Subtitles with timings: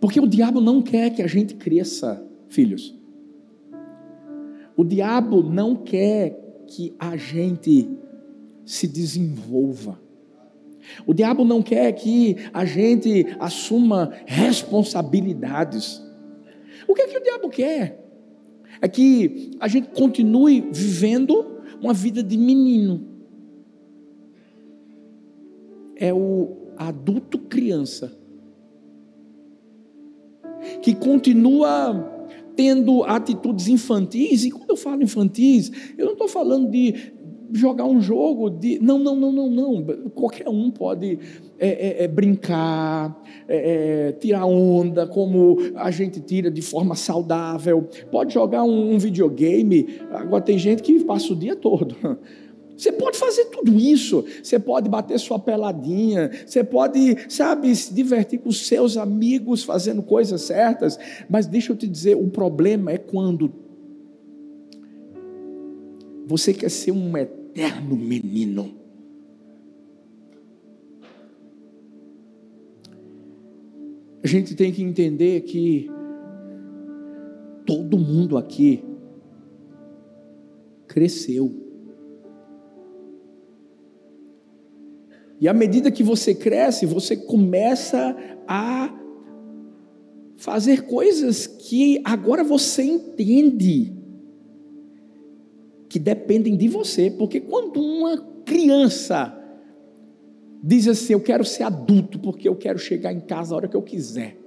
[0.00, 2.94] Porque o diabo não quer que a gente cresça, filhos.
[4.76, 7.88] O diabo não quer que a gente
[8.64, 10.00] se desenvolva.
[11.06, 16.02] O diabo não quer que a gente assuma responsabilidades.
[16.86, 18.04] O que é que o diabo quer?
[18.80, 23.08] É que a gente continue vivendo uma vida de menino.
[25.96, 28.25] É o adulto criança
[30.86, 32.12] que continua
[32.54, 36.94] tendo atitudes infantis, e quando eu falo infantis, eu não estou falando de
[37.52, 38.78] jogar um jogo de.
[38.78, 39.84] Não, não, não, não, não.
[40.10, 41.18] Qualquer um pode
[41.58, 47.88] é, é, é brincar, é, é, tirar onda, como a gente tira de forma saudável.
[48.08, 49.88] Pode jogar um, um videogame.
[50.12, 51.96] Agora tem gente que passa o dia todo.
[52.76, 54.24] Você pode fazer tudo isso.
[54.42, 56.30] Você pode bater sua peladinha.
[56.46, 60.98] Você pode, sabe, se divertir com seus amigos fazendo coisas certas.
[61.28, 63.50] Mas deixa eu te dizer: o problema é quando
[66.26, 68.74] você quer ser um eterno menino.
[74.22, 75.88] A gente tem que entender que
[77.64, 78.84] todo mundo aqui
[80.86, 81.65] cresceu.
[85.40, 88.16] E à medida que você cresce, você começa
[88.48, 88.92] a
[90.36, 93.92] fazer coisas que agora você entende
[95.88, 99.36] que dependem de você, porque quando uma criança
[100.62, 103.76] diz assim: Eu quero ser adulto porque eu quero chegar em casa a hora que
[103.76, 104.38] eu quiser.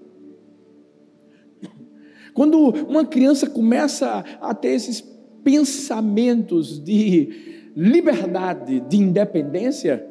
[2.33, 5.03] Quando uma criança começa a ter esses
[5.43, 10.05] pensamentos de liberdade, de independência,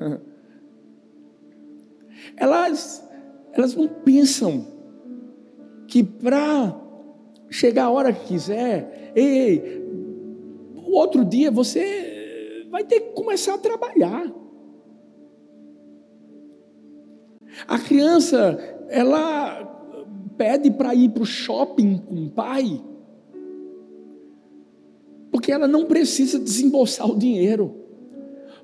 [2.36, 3.06] Elas,
[3.52, 4.66] elas não pensam
[5.86, 6.78] que para
[7.50, 9.82] chegar a hora que quiser, ei,
[10.76, 14.32] o outro dia você vai ter que começar a trabalhar.
[17.66, 18.58] A criança,
[18.88, 19.66] ela
[20.36, 22.82] pede para ir para o shopping com o pai,
[25.30, 27.74] porque ela não precisa desembolsar o dinheiro,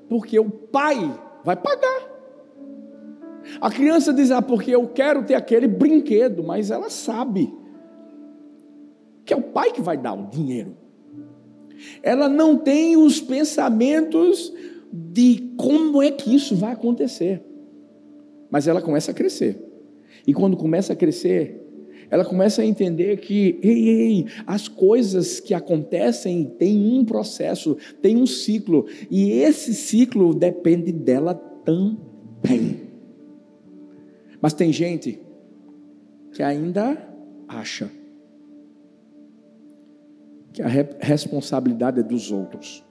[0.09, 0.97] porque o pai
[1.47, 2.11] vai pagar.
[3.61, 7.55] A criança diz: Ah, porque eu quero ter aquele brinquedo, mas ela sabe
[9.25, 10.77] que é o pai que vai dar o dinheiro.
[12.03, 14.53] Ela não tem os pensamentos
[14.93, 17.43] de como é que isso vai acontecer.
[18.51, 19.63] Mas ela começa a crescer.
[20.27, 21.66] E quando começa a crescer,
[22.11, 28.17] ela começa a entender que, ei, ei, as coisas que acontecem têm um processo, tem
[28.17, 32.83] um ciclo, e esse ciclo depende dela também.
[34.41, 35.19] Mas tem gente
[36.33, 36.97] que ainda
[37.49, 37.91] acha
[40.53, 42.84] que a responsabilidade é dos outros.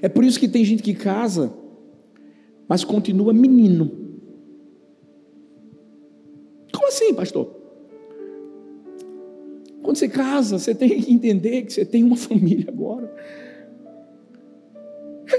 [0.00, 1.52] É por isso que tem gente que casa,
[2.68, 4.07] mas continua menino.
[7.08, 7.50] Assim, pastor?
[9.82, 13.12] Quando você casa, você tem que entender que você tem uma família agora.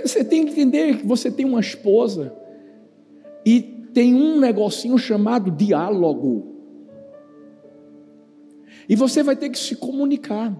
[0.04, 2.34] Você tem que entender que você tem uma esposa
[3.46, 3.62] e
[3.94, 6.56] tem um negocinho chamado diálogo.
[8.88, 10.56] E você vai ter que se comunicar.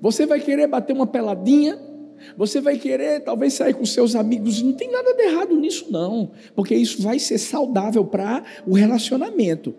[0.00, 1.78] Você vai querer bater uma peladinha,
[2.36, 6.30] você vai querer talvez sair com seus amigos, não tem nada de errado nisso não,
[6.54, 9.74] porque isso vai ser saudável para o relacionamento.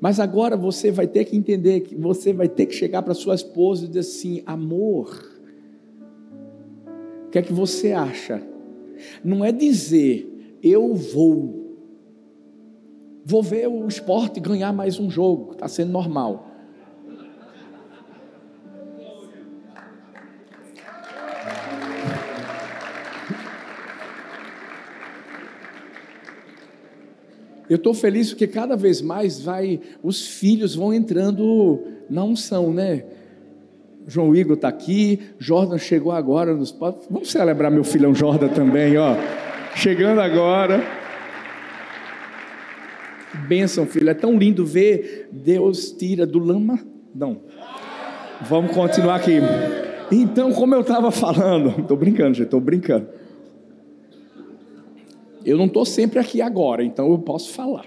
[0.00, 3.34] Mas agora você vai ter que entender que você vai ter que chegar para sua
[3.34, 5.24] esposa e dizer assim: amor,
[7.26, 8.42] o que é que você acha?
[9.24, 11.64] Não é dizer eu vou
[13.24, 16.45] vou ver o esporte ganhar mais um jogo, está sendo normal.
[27.68, 33.04] Eu estou feliz porque cada vez mais vai, os filhos vão entrando na unção, né?
[34.06, 36.70] João Igor está aqui, Jordan chegou agora nos
[37.10, 39.16] Vamos celebrar meu filhão Jordan também, ó.
[39.74, 40.82] Chegando agora.
[43.48, 44.08] Bênção, filho.
[44.08, 46.78] É tão lindo ver Deus tira do lama.
[47.14, 47.40] Não.
[48.42, 49.40] Vamos continuar aqui.
[50.10, 53.08] Então, como eu estava falando, estou brincando, gente, estou brincando.
[55.46, 57.86] Eu não estou sempre aqui agora, então eu posso falar.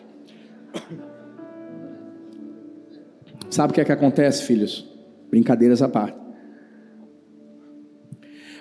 [3.50, 4.88] Sabe o que é que acontece, filhos?
[5.30, 6.18] Brincadeiras à parte.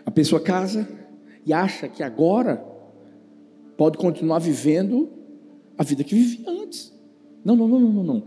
[0.04, 0.88] A pessoa casa
[1.46, 2.56] e acha que agora
[3.76, 5.08] pode continuar vivendo
[5.76, 6.92] a vida que vivia antes.
[7.44, 8.24] Não, não, não, não, não.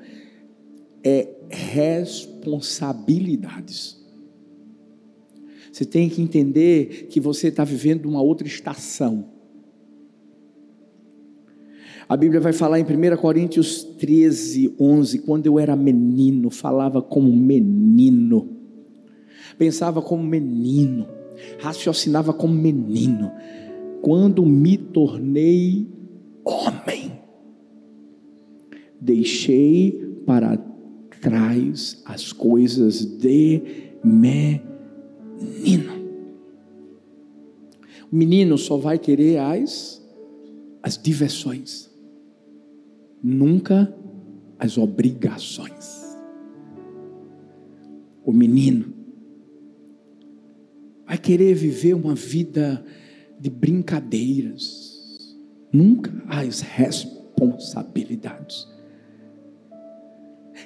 [1.04, 4.00] É responsabilidades.
[5.70, 9.41] Você tem que entender que você está vivendo uma outra estação.
[12.12, 17.34] A Bíblia vai falar em 1 Coríntios 13, 11: quando eu era menino, falava como
[17.34, 18.50] menino,
[19.58, 21.08] pensava como menino,
[21.60, 23.32] raciocinava como menino.
[24.02, 25.88] Quando me tornei
[26.44, 27.14] homem,
[29.00, 29.94] deixei
[30.26, 30.58] para
[31.22, 33.62] trás as coisas de
[34.04, 35.94] menino.
[38.12, 40.06] O menino só vai querer as,
[40.84, 41.90] as diversões
[43.24, 43.94] nunca
[44.58, 46.02] as obrigações.
[48.24, 48.94] O menino
[51.06, 52.86] vai querer viver uma vida
[53.40, 55.36] de brincadeiras,
[55.74, 58.68] nunca as responsabilidades.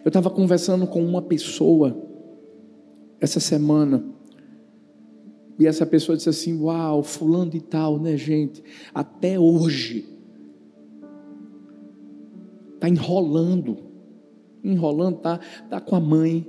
[0.04, 2.06] Eu estava conversando com uma pessoa
[3.20, 4.06] essa semana,
[5.58, 8.62] e essa pessoa disse assim: Uau, fulano e tal, né, gente?
[8.94, 10.15] Até hoje
[12.86, 13.78] está enrolando,
[14.64, 15.40] enrolando, tá,
[15.70, 16.48] tá com a mãe.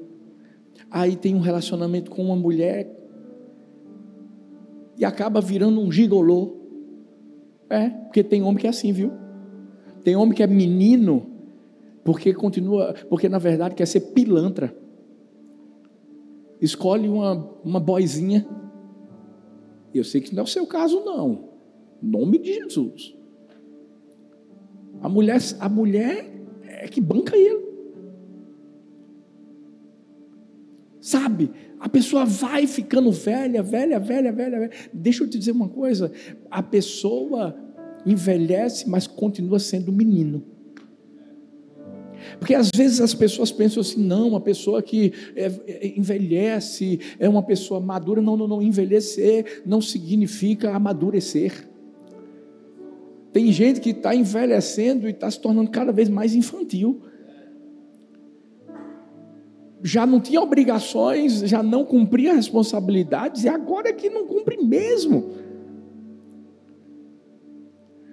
[0.90, 2.94] Aí tem um relacionamento com uma mulher
[4.98, 6.56] e acaba virando um gigolô.
[7.68, 9.12] É, porque tem homem que é assim, viu?
[10.04, 11.26] Tem homem que é menino
[12.04, 14.76] porque continua, porque na verdade quer ser pilantra.
[16.60, 17.34] Escolhe uma,
[17.64, 18.46] uma boizinha.
[19.92, 21.50] Eu sei que não é o seu caso, não.
[22.00, 23.15] Nome de Jesus.
[25.00, 26.30] A mulher, a mulher
[26.64, 27.64] é que banca ele.
[31.00, 31.50] Sabe?
[31.78, 34.70] A pessoa vai ficando velha, velha, velha, velha, velha.
[34.92, 36.10] Deixa eu te dizer uma coisa:
[36.50, 37.56] a pessoa
[38.04, 40.42] envelhece, mas continua sendo menino.
[42.38, 47.28] Porque às vezes as pessoas pensam assim, não, uma pessoa que é, é, envelhece é
[47.28, 48.20] uma pessoa madura.
[48.20, 48.62] Não, não, não.
[48.62, 51.68] Envelhecer não significa amadurecer.
[53.36, 57.02] Tem gente que está envelhecendo e está se tornando cada vez mais infantil.
[59.82, 65.32] Já não tinha obrigações, já não cumpria responsabilidades e agora é que não cumpre mesmo.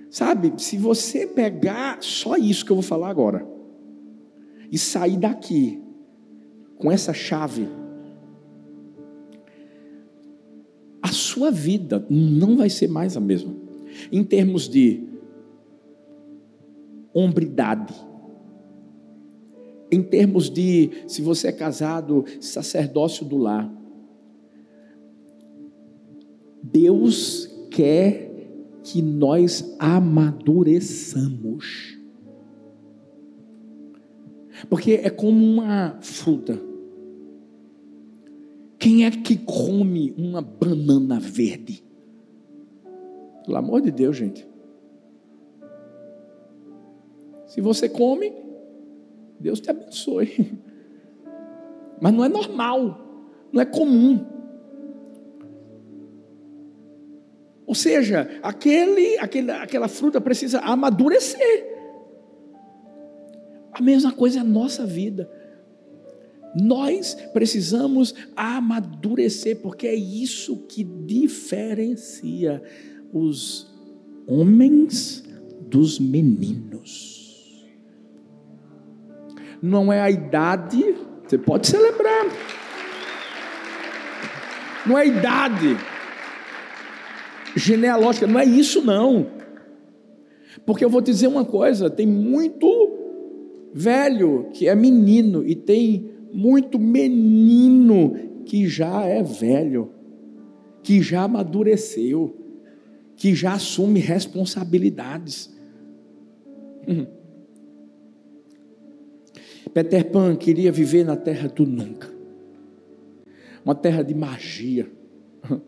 [0.09, 3.47] Sabe, se você pegar só isso que eu vou falar agora
[4.69, 5.81] e sair daqui
[6.75, 7.65] com essa chave,
[11.01, 13.55] a sua vida não vai ser mais a mesma.
[14.11, 15.12] Em termos de
[17.13, 17.93] hombridade.
[19.91, 23.69] Em termos de, se você é casado, sacerdócio do lar.
[26.63, 28.31] Deus quer
[28.83, 31.99] que nós amadureçamos.
[34.69, 36.57] Porque é como uma fruta.
[38.79, 41.83] Quem é que come uma banana verde?
[43.45, 44.47] Pelo amor de Deus, gente.
[47.53, 48.33] Se você come,
[49.39, 50.57] Deus te abençoe.
[52.01, 52.99] Mas não é normal,
[53.51, 54.25] não é comum.
[57.67, 61.63] Ou seja, aquele, aquele, aquela fruta precisa amadurecer.
[63.71, 65.29] A mesma coisa é a nossa vida.
[66.59, 72.63] Nós precisamos amadurecer, porque é isso que diferencia
[73.13, 73.71] os
[74.25, 75.23] homens
[75.69, 77.22] dos meninos
[79.63, 80.93] não é a idade,
[81.25, 82.25] você pode celebrar.
[84.85, 85.77] Não é a idade
[87.55, 89.25] genealógica, não é isso não.
[90.65, 92.67] Porque eu vou dizer uma coisa, tem muito
[93.73, 99.91] velho que é menino e tem muito menino que já é velho,
[100.83, 102.35] que já amadureceu,
[103.15, 105.49] que já assume responsabilidades.
[106.85, 107.22] Uhum.
[109.73, 112.13] Peter Pan queria viver na terra do nunca
[113.63, 114.91] uma terra de magia,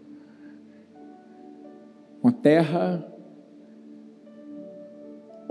[2.22, 3.12] uma terra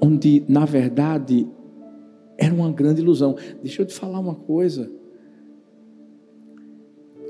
[0.00, 1.48] onde, na verdade,
[2.36, 3.36] era uma grande ilusão.
[3.62, 4.90] Deixa eu te falar uma coisa.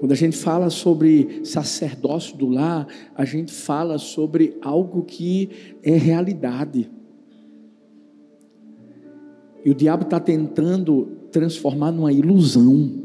[0.01, 5.93] Quando a gente fala sobre sacerdócio do lar, a gente fala sobre algo que é
[5.93, 6.91] realidade.
[9.65, 13.03] E o diabo está tentando transformar numa ilusão.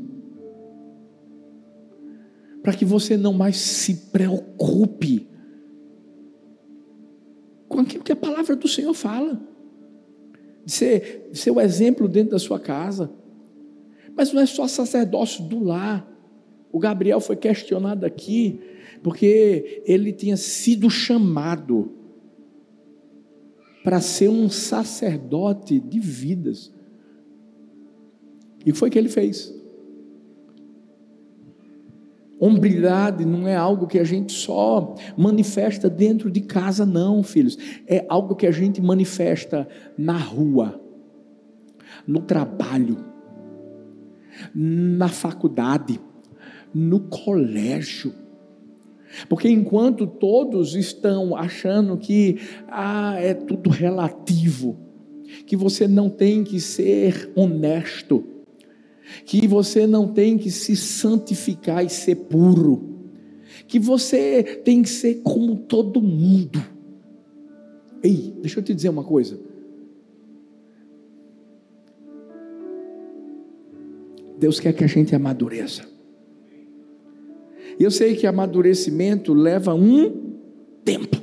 [2.62, 5.28] Para que você não mais se preocupe
[7.68, 9.42] com aquilo que a palavra do Senhor fala.
[10.66, 13.10] de ser, de ser o exemplo dentro da sua casa.
[14.16, 16.06] Mas não é só sacerdócio do lar.
[16.72, 18.60] O Gabriel foi questionado aqui,
[19.02, 21.99] porque ele tinha sido chamado
[23.84, 26.72] para ser um sacerdote de vidas.
[28.66, 29.54] E foi o que ele fez.
[32.40, 37.58] Hombridade não é algo que a gente só manifesta dentro de casa, não, filhos.
[37.86, 39.68] É algo que a gente manifesta
[39.98, 40.82] na rua,
[42.08, 43.04] no trabalho,
[44.56, 46.00] na faculdade,
[46.74, 48.14] no colégio.
[49.28, 54.78] Porque enquanto todos estão achando que ah, é tudo relativo,
[55.46, 58.24] que você não tem que ser honesto,
[59.26, 63.00] que você não tem que se santificar e ser puro,
[63.68, 66.64] que você tem que ser como todo mundo.
[68.02, 69.40] Ei, deixa eu te dizer uma coisa.
[74.38, 75.89] Deus quer que a gente amadureça.
[77.80, 80.36] E eu sei que amadurecimento leva um
[80.84, 81.18] tempo.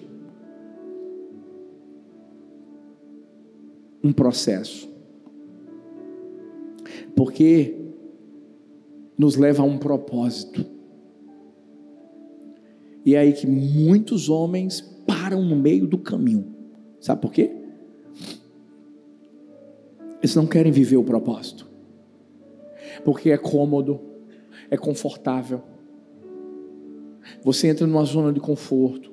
[4.02, 4.96] Um processo
[7.16, 7.74] porque
[9.18, 10.64] nos leva a um propósito.
[13.04, 16.54] E é aí que muitos homens param no meio do caminho.
[17.00, 17.50] Sabe por quê?
[20.18, 21.66] Eles não querem viver o propósito.
[23.04, 24.00] Porque é cômodo,
[24.70, 25.62] é confortável.
[27.42, 29.10] Você entra numa zona de conforto.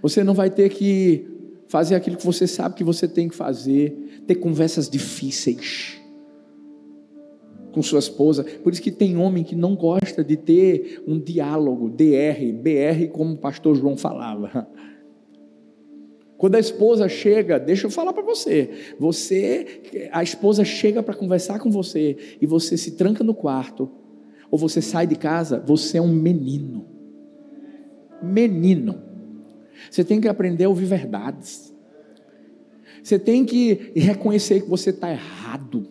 [0.00, 1.26] Você não vai ter que
[1.68, 5.98] fazer aquilo que você sabe que você tem que fazer, ter conversas difíceis
[7.72, 8.44] com sua esposa.
[8.44, 13.34] Por isso que tem homem que não gosta de ter um diálogo, DR, BR, como
[13.34, 14.68] o pastor João falava.
[16.36, 18.68] Quando a esposa chega, deixa eu falar para você,
[18.98, 19.80] você,
[20.10, 23.88] a esposa chega para conversar com você e você se tranca no quarto,
[24.52, 26.84] ou você sai de casa, você é um menino.
[28.22, 29.02] Menino.
[29.90, 31.74] Você tem que aprender a ouvir verdades.
[33.02, 35.88] Você tem que reconhecer que você está errado.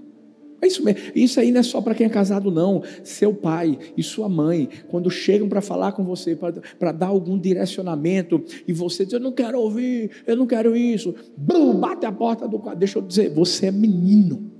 [0.61, 1.01] É isso mesmo.
[1.15, 2.83] Isso aí não é só para quem é casado, não.
[3.03, 6.37] Seu pai e sua mãe, quando chegam para falar com você,
[6.77, 11.15] para dar algum direcionamento, e você diz: Eu não quero ouvir, eu não quero isso.
[11.35, 12.77] Bum, bate a porta do quarto.
[12.77, 14.51] Deixa eu dizer, você é menino.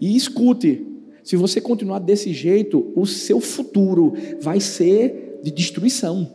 [0.00, 0.86] E escute:
[1.28, 6.26] se você continuar desse jeito, o seu futuro vai ser de destruição.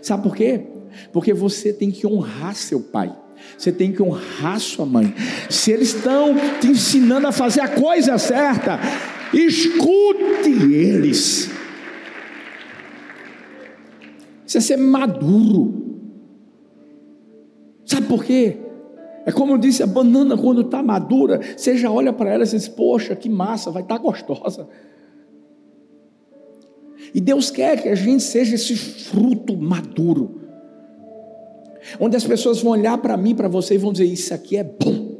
[0.00, 0.62] Sabe por quê?
[1.12, 3.14] Porque você tem que honrar seu pai.
[3.58, 5.14] Você tem que honrar sua mãe.
[5.50, 8.80] Se eles estão te ensinando a fazer a coisa certa,
[9.34, 11.50] escute eles.
[14.46, 16.08] Você é ser maduro.
[17.84, 18.65] Sabe por quê?
[19.26, 22.68] É como disse a banana quando está madura, você já olha para ela e diz:
[22.68, 24.68] Poxa, que massa, vai estar tá gostosa.
[27.12, 30.46] E Deus quer que a gente seja esse fruto maduro
[31.98, 34.64] onde as pessoas vão olhar para mim, para você e vão dizer: Isso aqui é
[34.64, 35.18] bom,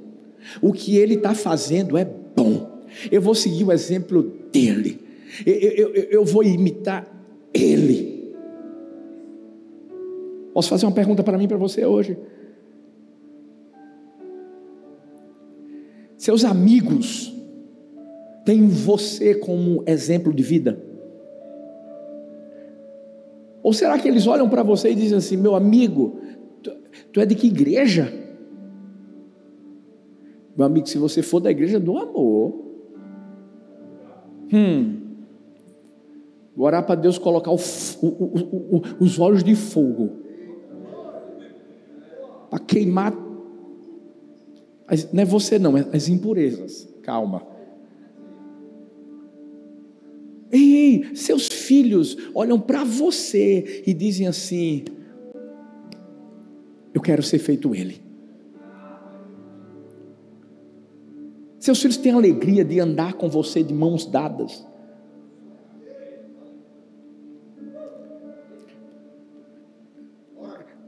[0.63, 4.23] o que ele está fazendo é bom, eu vou seguir o exemplo
[4.53, 5.01] dele,
[5.45, 7.07] eu, eu, eu, eu vou imitar
[7.53, 8.35] ele.
[10.55, 12.17] Posso fazer uma pergunta para mim, para você hoje?
[16.27, 17.33] Seus amigos
[18.45, 20.77] têm você como exemplo de vida?
[23.63, 26.19] Ou será que eles olham para você e dizem assim: meu amigo,
[27.13, 28.13] Tu é de que igreja?
[30.57, 32.61] Meu amigo, se você for da igreja do amor,
[34.53, 35.01] hum,
[36.57, 37.59] vou orar para Deus colocar o,
[38.03, 40.11] o, o, os olhos de fogo
[42.51, 43.26] para queimar.
[44.89, 46.89] As, não é você, não, é as impurezas.
[47.03, 47.47] Calma.
[50.51, 54.85] Ei, seus filhos olham para você e dizem assim:
[56.95, 58.01] eu quero ser feito Ele.
[61.59, 64.65] Seus filhos têm alegria de andar com você de mãos dadas.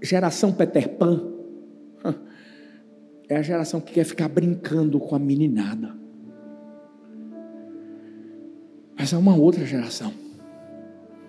[0.01, 1.33] Geração Peter Pan
[3.29, 5.95] é a geração que quer ficar brincando com a meninada.
[8.99, 10.13] Mas há uma outra geração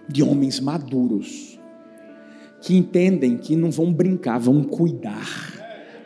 [0.08, 1.60] de homens maduros
[2.62, 5.54] que entendem que não vão brincar, vão cuidar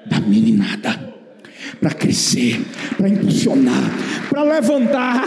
[0.06, 1.14] da meninada
[1.80, 2.60] para crescer,
[2.98, 3.92] para impulsionar,
[4.30, 5.24] para levantar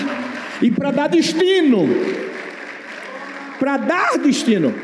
[0.62, 1.78] e para dar destino.
[3.58, 4.74] Para dar destino.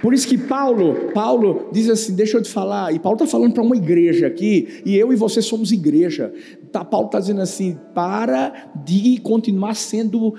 [0.00, 3.52] Por isso que Paulo, Paulo diz assim, deixa eu te falar, e Paulo está falando
[3.52, 6.32] para uma igreja aqui, e eu e você somos igreja.
[6.70, 10.34] Tá, Paulo está dizendo assim, para de continuar sendo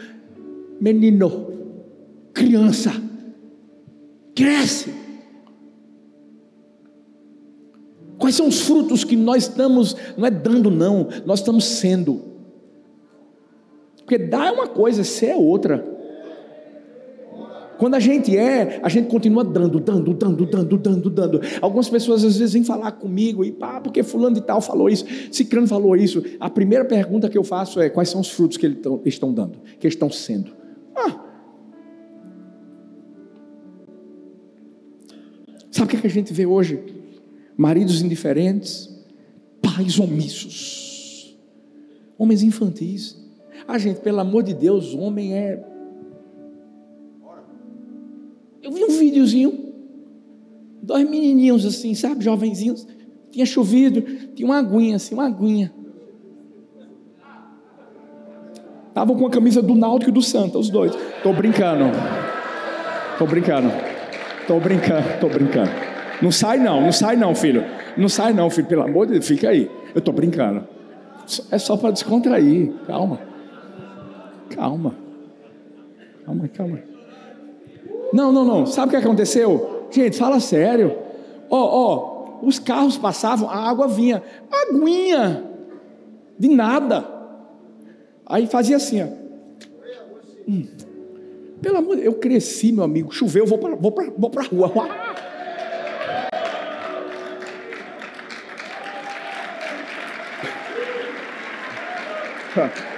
[0.80, 1.48] menino,
[2.34, 2.92] criança,
[4.34, 4.94] cresce.
[8.18, 12.22] Quais são os frutos que nós estamos, não é dando não, nós estamos sendo.
[13.98, 15.99] Porque dar é uma coisa, ser é outra.
[17.80, 21.42] Quando a gente é, a gente continua dando, dando, dando, dando, dando, dando.
[21.62, 25.06] Algumas pessoas às vezes vêm falar comigo e pá, porque fulano de tal falou isso,
[25.32, 26.22] Cicrano falou isso.
[26.42, 29.60] A primeira pergunta que eu faço é: quais são os frutos que eles estão dando,
[29.80, 30.52] que estão sendo?
[30.94, 31.24] Ah.
[35.72, 36.84] Sabe o que a gente vê hoje?
[37.56, 38.90] Maridos indiferentes,
[39.62, 41.40] pais omissos,
[42.18, 43.18] homens infantis.
[43.66, 45.69] Ah, gente, pelo amor de Deus, homem é
[49.10, 49.74] videozinho,
[50.82, 52.88] dois menininhos assim, sabe, jovenzinhos,
[53.32, 54.02] tinha chovido,
[54.34, 55.74] tinha uma aguinha assim, uma aguinha.
[58.88, 60.94] Estavam com a camisa do Náutico e do Santa, os dois.
[61.24, 61.86] Tô brincando.
[63.18, 63.72] Tô brincando.
[64.48, 65.70] Tô brincando, tô brincando.
[66.22, 67.64] Não sai não, não sai não, filho.
[67.96, 69.70] Não sai não, filho, pelo amor de Deus, fica aí.
[69.94, 70.68] Eu tô brincando.
[71.52, 72.74] É só para descontrair.
[72.88, 73.20] Calma.
[74.50, 74.96] Calma.
[76.26, 76.89] Calma, calma.
[78.12, 78.66] Não, não, não.
[78.66, 79.88] Sabe o que aconteceu?
[79.92, 80.96] Gente, fala sério.
[81.50, 85.44] Ó, oh, ó, oh, os carros passavam, a água vinha, aguinha,
[86.38, 87.06] de nada.
[88.26, 89.08] Aí fazia assim, ó.
[90.48, 90.68] Hum.
[91.62, 93.12] Pelo amor de Deus, eu cresci, meu amigo.
[93.12, 94.72] Choveu, vou para vou pra, vou pra rua.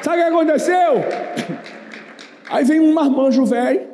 [0.01, 1.03] Sabe o que aconteceu?
[2.49, 3.90] Aí vem um marmanjo velho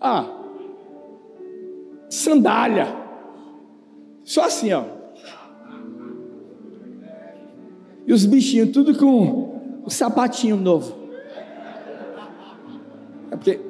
[0.00, 0.26] ah,
[2.10, 2.86] sandália.
[4.24, 4.84] Só assim, ó.
[8.06, 10.94] E os bichinhos, tudo com o sapatinho novo.
[13.30, 13.60] É porque.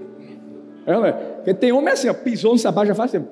[0.87, 1.13] É, né?
[1.13, 3.27] porque tem homem assim, ó, pisou no sapato, já faz assim.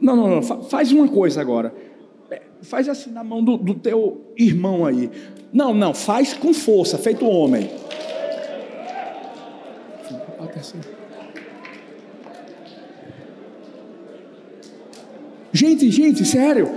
[0.00, 0.42] Não, não, não.
[0.42, 1.91] Faz uma coisa agora
[2.62, 5.10] faz assim na mão do, do teu irmão aí.
[5.52, 7.68] Não, não, faz com força, feito homem.
[15.52, 16.70] Gente, gente, sério,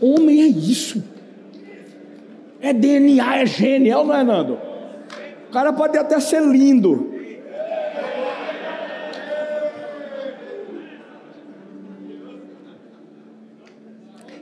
[0.00, 1.02] homem é isso.
[2.60, 4.58] É DNA, é ou não é, Nando?
[5.48, 7.17] O cara pode até ser lindo,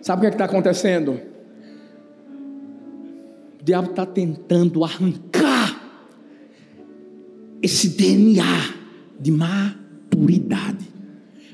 [0.07, 1.21] Sabe o que é está acontecendo?
[3.61, 5.83] O diabo está tentando arrancar
[7.61, 8.75] esse DNA
[9.19, 10.87] de maturidade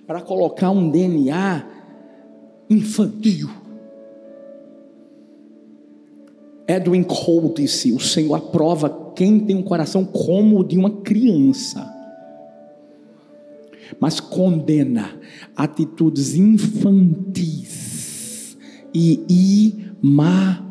[0.06, 1.66] para colocar um DNA
[2.68, 3.48] infantil.
[6.68, 11.90] Edwin Cole disse: O Senhor aprova quem tem um coração como o de uma criança,
[13.98, 15.18] mas condena
[15.56, 17.81] atitudes infantis
[18.94, 20.62] e imaturas.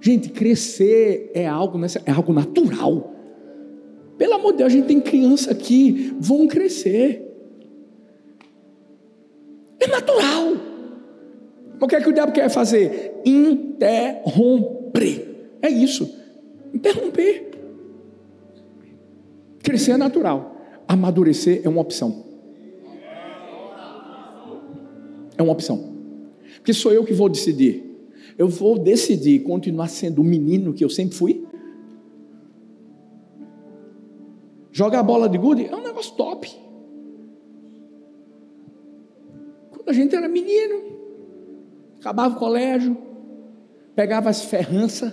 [0.00, 3.12] Gente, crescer é algo, é algo natural.
[4.18, 7.28] Pelo amor de Deus, a gente tem criança aqui, vão crescer.
[9.80, 10.56] É natural.
[11.80, 13.20] O que é que o diabo quer fazer?
[13.24, 14.38] Interromper.
[15.60, 16.08] É isso.
[16.72, 17.50] Interromper.
[19.62, 20.56] Crescer é natural.
[20.86, 22.24] Amadurecer é uma opção.
[25.36, 25.91] É uma opção.
[26.62, 27.82] Porque sou eu que vou decidir.
[28.38, 31.44] Eu vou decidir continuar sendo o menino que eu sempre fui?
[34.70, 36.48] Jogar bola de gude é um negócio top.
[39.72, 40.84] Quando a gente era menino,
[41.98, 42.96] acabava o colégio,
[43.96, 45.12] pegava as ferranças,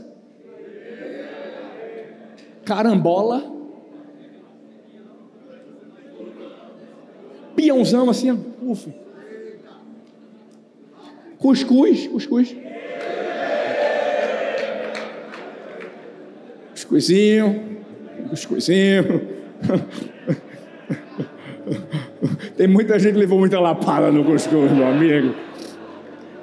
[2.63, 3.55] carambola,
[7.55, 8.29] peãozão assim,
[8.61, 9.08] ufa.
[11.39, 12.55] Cuscuz, cuscuz.
[16.73, 17.79] Cuscuzinho,
[18.29, 19.21] cuscuzinho.
[22.57, 25.33] Tem muita gente que levou muita lapada no cuscuz, meu amigo.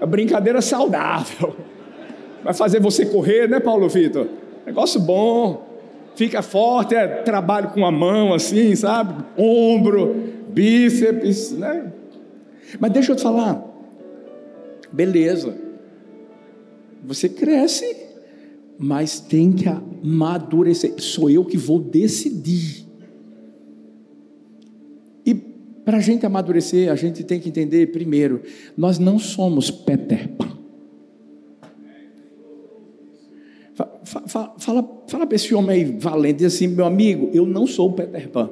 [0.01, 1.55] É brincadeira saudável.
[2.43, 4.27] Vai fazer você correr, né, Paulo Vitor?
[4.65, 5.77] Negócio bom.
[6.15, 9.23] Fica forte, é trabalho com a mão assim, sabe?
[9.37, 11.93] Ombro, bíceps, né?
[12.81, 13.76] Mas deixa eu te falar.
[14.97, 15.55] Beleza.
[17.05, 17.95] Você cresce,
[18.79, 20.95] mas tem que amadurecer.
[20.97, 22.87] Sou eu que vou decidir.
[25.25, 25.35] E
[25.85, 28.41] para a gente amadurecer, a gente tem que entender, primeiro,
[28.75, 30.57] nós não somos Peter Pan.
[34.05, 37.91] Fala, fala, fala para esse homem aí valente, diz assim, meu amigo, eu não sou
[37.91, 38.49] o Peter Pan.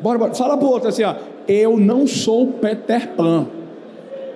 [0.00, 0.34] Bora, bora.
[0.34, 1.14] Fala para o outro assim, ó,
[1.46, 3.63] eu não sou Peter Pan.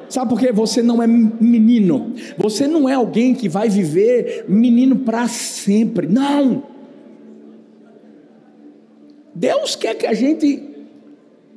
[0.09, 0.53] Sabe por quê?
[0.53, 2.14] Você não é menino.
[2.37, 6.07] Você não é alguém que vai viver menino para sempre.
[6.07, 6.62] Não.
[9.35, 10.62] Deus quer que a gente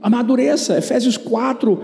[0.01, 0.77] amadureça.
[0.77, 1.79] Efésios 4,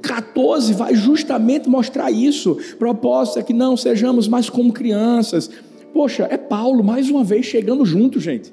[0.00, 2.56] 14 vai justamente mostrar isso.
[2.78, 5.50] Propósito é que não sejamos mais como crianças.
[5.92, 8.52] Poxa, é Paulo mais uma vez chegando junto, gente.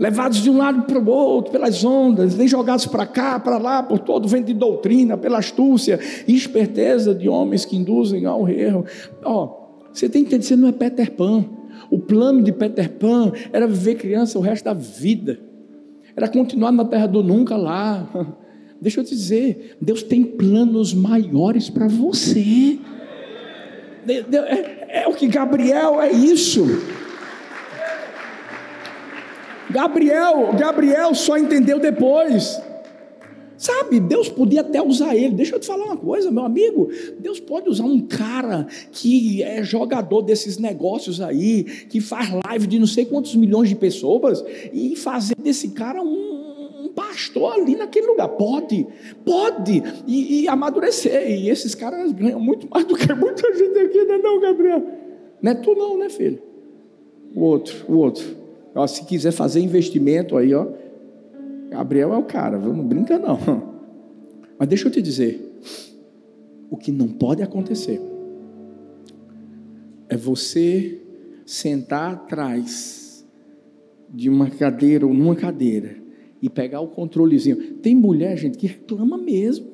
[0.00, 3.82] Levados de um lado para o outro pelas ondas, nem jogados para cá, para lá,
[3.82, 8.86] por todo vento de doutrina, pela astúcia e esperteza de homens que induzem ao erro.
[9.22, 9.60] Ó,
[9.92, 11.44] você tem que entender, você não é Peter Pan.
[11.90, 15.38] O plano de Peter Pan era viver criança o resto da vida.
[16.16, 18.08] Era continuar na terra do nunca lá.
[18.80, 22.78] Deixa eu te dizer, Deus tem planos maiores para você.
[24.08, 26.64] É, é o que Gabriel é isso.
[29.70, 32.60] Gabriel, Gabriel só entendeu depois.
[33.60, 35.34] Sabe, Deus podia até usar ele.
[35.34, 36.88] Deixa eu te falar uma coisa, meu amigo.
[37.18, 42.78] Deus pode usar um cara que é jogador desses negócios aí, que faz live de
[42.78, 48.28] não sei quantos milhões de pessoas, e fazer desse cara um, pastor ali naquele lugar.
[48.28, 48.86] Pode,
[49.26, 49.82] pode.
[50.06, 51.30] E, e, amadurecer.
[51.30, 54.86] E esses caras ganham muito mais do que muita gente aqui, não é não, Gabriel?
[55.42, 56.42] Não é tu não, né, filho?
[57.34, 58.39] O outro, o outro.
[58.74, 60.66] Ó, se quiser fazer investimento aí, ó.
[61.70, 63.38] Gabriel é o cara, não brinca não.
[64.58, 65.40] Mas deixa eu te dizer,
[66.68, 68.00] o que não pode acontecer
[70.08, 71.00] é você
[71.46, 73.26] sentar atrás
[74.08, 75.96] de uma cadeira ou numa cadeira
[76.42, 77.74] e pegar o controlezinho.
[77.74, 79.66] Tem mulher, gente, que reclama mesmo.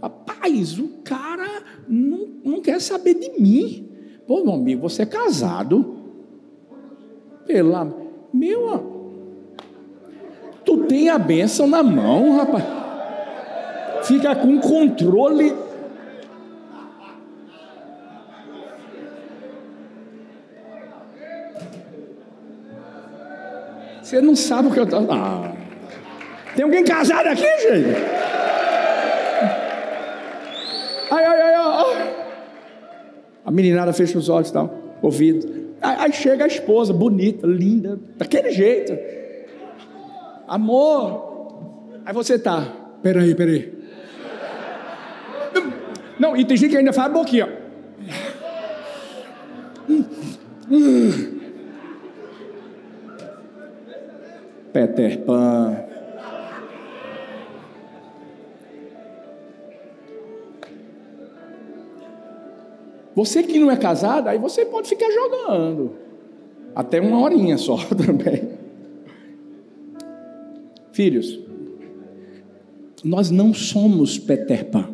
[0.00, 3.88] Rapaz, o cara não, não quer saber de mim.
[4.26, 5.95] Pô, meu amigo, você é casado.
[7.46, 7.88] Pela.
[8.32, 8.96] Meu.
[10.64, 12.64] Tu tem a bênção na mão, rapaz.
[14.02, 15.54] Fica com controle.
[24.02, 25.06] Você não sabe o que eu estou.
[25.10, 25.52] Ah.
[26.54, 27.96] Tem alguém casado aqui, gente?
[31.10, 32.14] Ai, ai, ai, ai.
[33.44, 35.55] A meninada fecha os olhos e tal, ouvido.
[35.86, 38.98] Aí, chega a esposa, bonita, linda, daquele jeito.
[40.48, 42.00] Amor.
[42.04, 42.66] Aí você tá.
[43.02, 43.72] Peraí, peraí.
[46.18, 47.48] Não, e tem gente que ainda fala a boquinha.
[54.72, 55.85] Peter Pan.
[63.16, 65.92] Você que não é casado, aí você pode ficar jogando.
[66.74, 68.46] Até uma horinha só também.
[70.92, 71.40] Filhos,
[73.02, 74.90] nós não somos Peter Pan.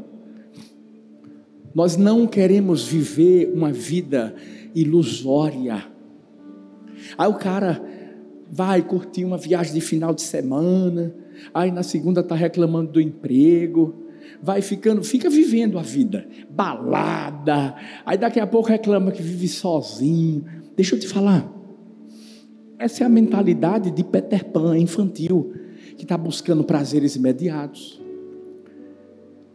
[1.75, 4.35] Nós não queremos viver uma vida
[4.73, 5.85] ilusória.
[7.19, 7.83] Aí o cara
[8.49, 11.13] vai curtir uma viagem de final de semana,
[11.53, 13.95] aí na segunda está reclamando do emprego,
[14.43, 20.45] vai ficando, fica vivendo a vida, balada, aí daqui a pouco reclama que vive sozinho.
[20.77, 21.51] Deixa eu te falar,
[22.79, 25.55] essa é a mentalidade de Peter Pan infantil,
[25.97, 28.03] que está buscando prazeres imediatos,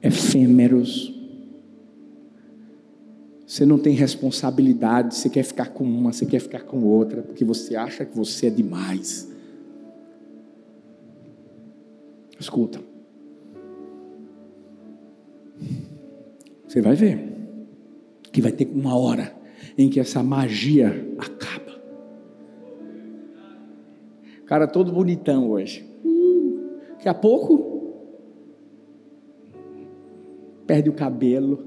[0.02, 1.14] efêmeros.
[3.46, 7.44] Você não tem responsabilidade, você quer ficar com uma, você quer ficar com outra, porque
[7.44, 9.30] você acha que você é demais.
[12.40, 12.80] Escuta.
[16.68, 17.38] Você vai ver
[18.32, 19.34] que vai ter uma hora
[19.78, 21.82] em que essa magia acaba.
[24.46, 25.86] Cara todo bonitão hoje.
[26.92, 27.78] Daqui a pouco
[30.66, 31.66] perde o cabelo.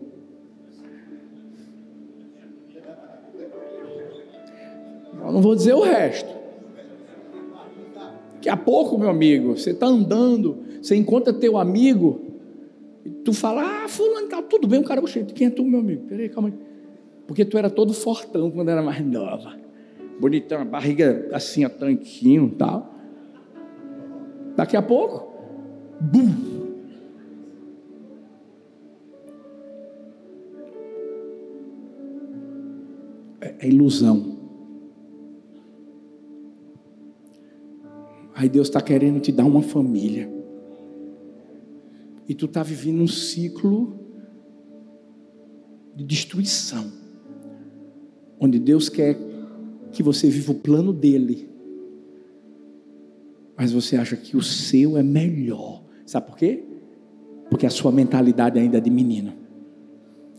[5.22, 6.28] Eu não vou dizer o resto.
[8.34, 12.29] Daqui a pouco, meu amigo, você está andando, você encontra teu amigo,
[13.24, 16.06] Tu fala, ah, fulano, tá tudo bem, o cara, oxe, quem é tu, meu amigo?
[16.06, 16.54] Peraí, calma aí.
[17.26, 19.56] Porque tu era todo fortão quando era mais nova.
[20.20, 22.94] Bonitão, barriga assim, a tanquinho e tal.
[24.56, 25.32] Daqui a pouco,
[26.00, 26.50] bum.
[33.60, 34.38] é ilusão.
[38.34, 40.39] Aí Deus está querendo te dar uma família.
[42.30, 43.98] E tu está vivendo um ciclo
[45.96, 46.86] de destruição.
[48.38, 49.18] Onde Deus quer
[49.90, 51.48] que você viva o plano dele.
[53.56, 55.82] Mas você acha que o seu é melhor.
[56.06, 56.62] Sabe por quê?
[57.50, 59.32] Porque a sua mentalidade ainda é de menino.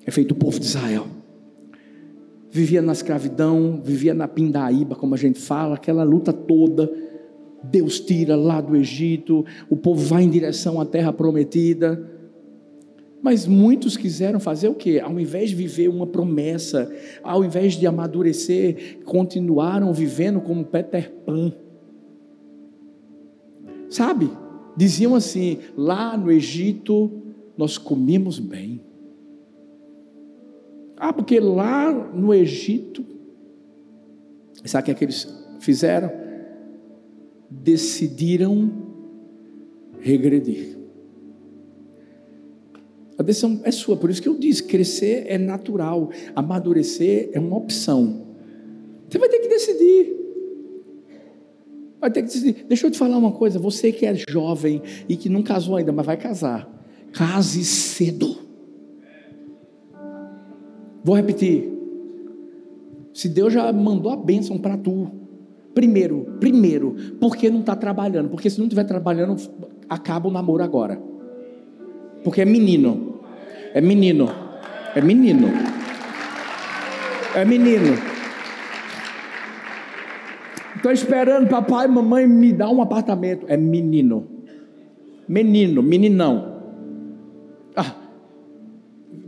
[0.06, 1.06] É feito o povo de Israel.
[2.49, 6.89] Vivia na escravidão, vivia na pindaíba, como a gente fala, aquela luta toda.
[7.63, 12.10] Deus tira lá do Egito, o povo vai em direção à terra prometida.
[13.21, 15.00] Mas muitos quiseram fazer o quê?
[15.04, 21.54] Ao invés de viver uma promessa, ao invés de amadurecer, continuaram vivendo como Peter Pan.
[23.89, 24.32] Sabe?
[24.76, 27.12] Diziam assim: lá no Egito
[27.56, 28.82] nós comíamos bem.
[30.97, 33.04] Ah, porque lá no Egito,
[34.65, 36.21] sabe o que, é que eles fizeram?
[37.52, 38.72] Decidiram
[40.00, 40.80] regredir.
[43.18, 47.56] A decisão é sua, por isso que eu disse: crescer é natural, amadurecer é uma
[47.56, 48.26] opção.
[49.08, 50.18] Você vai ter que decidir.
[52.00, 52.66] Vai ter que decidir.
[52.68, 55.92] Deixa eu te falar uma coisa: você que é jovem e que não casou ainda,
[55.92, 56.68] mas vai casar,
[57.14, 58.38] case cedo.
[61.04, 61.70] Vou repetir.
[63.14, 65.12] Se Deus já mandou a bênção para tu,
[65.74, 68.30] primeiro, primeiro, porque não está trabalhando?
[68.30, 69.36] Porque se não estiver trabalhando,
[69.90, 71.02] acaba o namoro agora.
[72.24, 73.20] Porque é menino.
[73.74, 74.30] É menino.
[74.96, 75.48] É menino.
[77.36, 77.98] É menino.
[80.76, 83.46] Estou esperando papai e mamãe me dar um apartamento.
[83.48, 84.28] É menino.
[85.28, 86.51] Menino, meninão.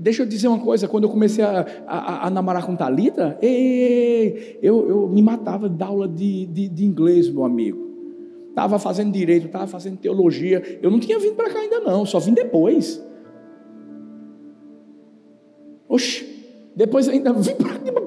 [0.04, 0.86] Deixa eu dizer uma coisa.
[0.86, 5.82] Quando eu comecei a, a, a namorar com Thalita, ei, eu, eu me matava de
[5.82, 7.88] aula de, de, de inglês, meu amigo.
[8.50, 10.62] Estava fazendo direito, estava fazendo teologia.
[10.82, 13.02] Eu não tinha vindo para cá ainda não, só vim depois.
[15.88, 16.28] Oxe,
[16.76, 18.04] depois ainda vim para aqui para.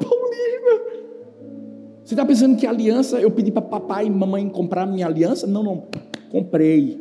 [2.05, 5.47] Você está pensando que aliança, eu pedi para papai e mamãe comprar minha aliança?
[5.47, 5.85] Não, não.
[6.31, 7.01] Comprei.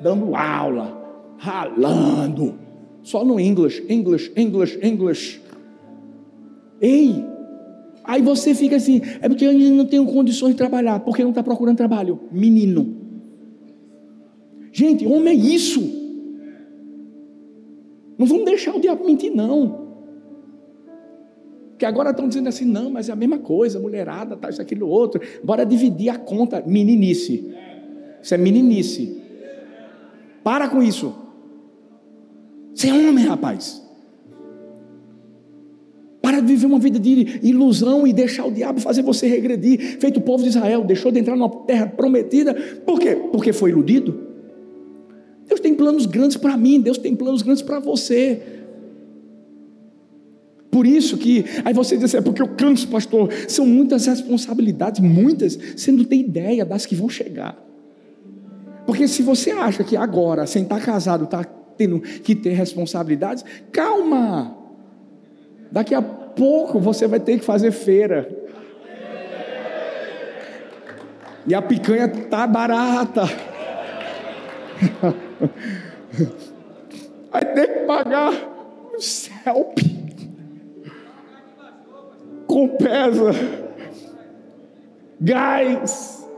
[0.00, 2.69] Dando aula, ralando.
[3.10, 5.40] Só no English, English, English, English.
[6.80, 7.24] Ei,
[8.04, 11.42] aí você fica assim, é porque eu não tenho condições de trabalhar, porque não está
[11.42, 12.20] procurando trabalho.
[12.30, 12.94] Menino.
[14.70, 15.80] Gente, homem é isso.
[18.16, 19.88] Não vamos deixar o diabo mentir, não.
[21.76, 24.86] Que agora estão dizendo assim, não, mas é a mesma coisa, mulherada, tá, isso, aquilo,
[24.86, 25.20] outro.
[25.42, 26.62] Bora dividir a conta.
[26.64, 27.52] Meninice.
[28.22, 29.20] Isso é meninice.
[30.44, 31.19] Para com isso.
[32.80, 33.82] Você é homem, rapaz.
[36.22, 39.98] Para de viver uma vida de ilusão e deixar o diabo fazer você regredir.
[40.00, 42.54] Feito o povo de Israel, deixou de entrar numa terra prometida.
[42.86, 43.16] Por quê?
[43.30, 44.18] Porque foi iludido.
[45.46, 48.40] Deus tem planos grandes para mim, Deus tem planos grandes para você.
[50.70, 53.30] Por isso que, aí você diz assim, é porque eu canso, pastor.
[53.46, 57.62] São muitas responsabilidades, muitas, você não tem ideia das que vão chegar.
[58.86, 64.54] Porque se você acha que agora, sem estar casado, está tendo que ter responsabilidades, calma.
[65.72, 68.28] Daqui a pouco você vai ter que fazer feira.
[71.46, 73.22] E a picanha tá barata.
[77.32, 78.30] Vai ter que pagar
[78.94, 79.78] o CELP
[82.46, 83.30] com pesa,
[85.18, 86.28] gás.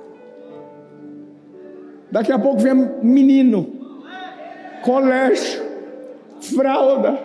[2.13, 3.82] Daqui a pouco vem menino,
[4.83, 5.62] colégio,
[6.40, 7.18] fralda,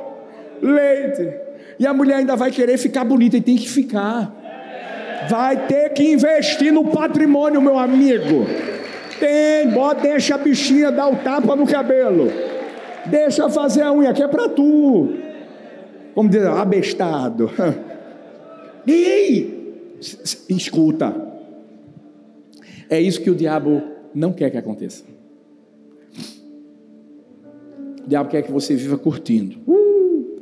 [0.62, 1.34] leite.
[1.80, 4.34] E a mulher ainda vai querer ficar bonita e tem que ficar.
[5.30, 8.46] Vai ter que investir no patrimônio, meu amigo.
[9.20, 12.32] Tem, bota, deixa a bichinha dar o tapa no cabelo.
[13.06, 15.13] Deixa fazer a unha, que é para tu.
[16.13, 17.52] Como dizer, abestado.
[18.86, 19.98] Ei,
[20.50, 21.15] escuta.
[22.89, 23.82] É isso que o diabo
[24.13, 25.04] não quer que aconteça.
[28.08, 29.60] O diabo quer que você viva curtindo.
[29.67, 30.39] Uh!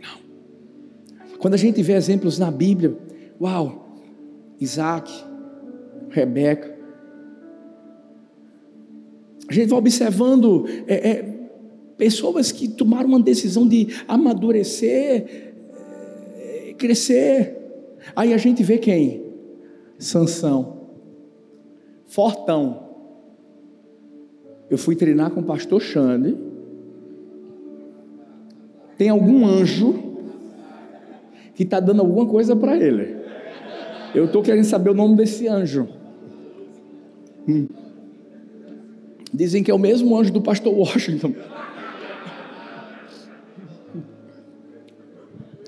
[0.00, 1.38] Não.
[1.38, 2.96] Quando a gente vê exemplos na Bíblia,
[3.40, 3.98] uau,
[4.60, 5.10] Isaac,
[6.10, 6.76] Rebeca,
[9.48, 11.38] a gente vai observando é, é,
[11.96, 15.48] pessoas que tomaram uma decisão de amadurecer
[16.78, 17.56] crescer.
[18.16, 19.24] Aí a gente vê quem?
[19.98, 20.78] Sansão.
[22.06, 22.87] Fortão.
[24.70, 26.36] Eu fui treinar com o pastor Xande.
[28.96, 30.08] Tem algum anjo
[31.54, 33.16] que está dando alguma coisa para ele.
[34.14, 35.88] Eu estou querendo saber o nome desse anjo.
[37.48, 37.66] Hum.
[39.32, 41.34] Dizem que é o mesmo anjo do pastor Washington.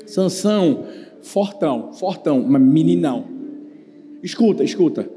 [0.06, 0.86] Sansão,
[1.22, 3.26] fortão, fortão, mas meninão.
[4.22, 5.08] Escuta, escuta.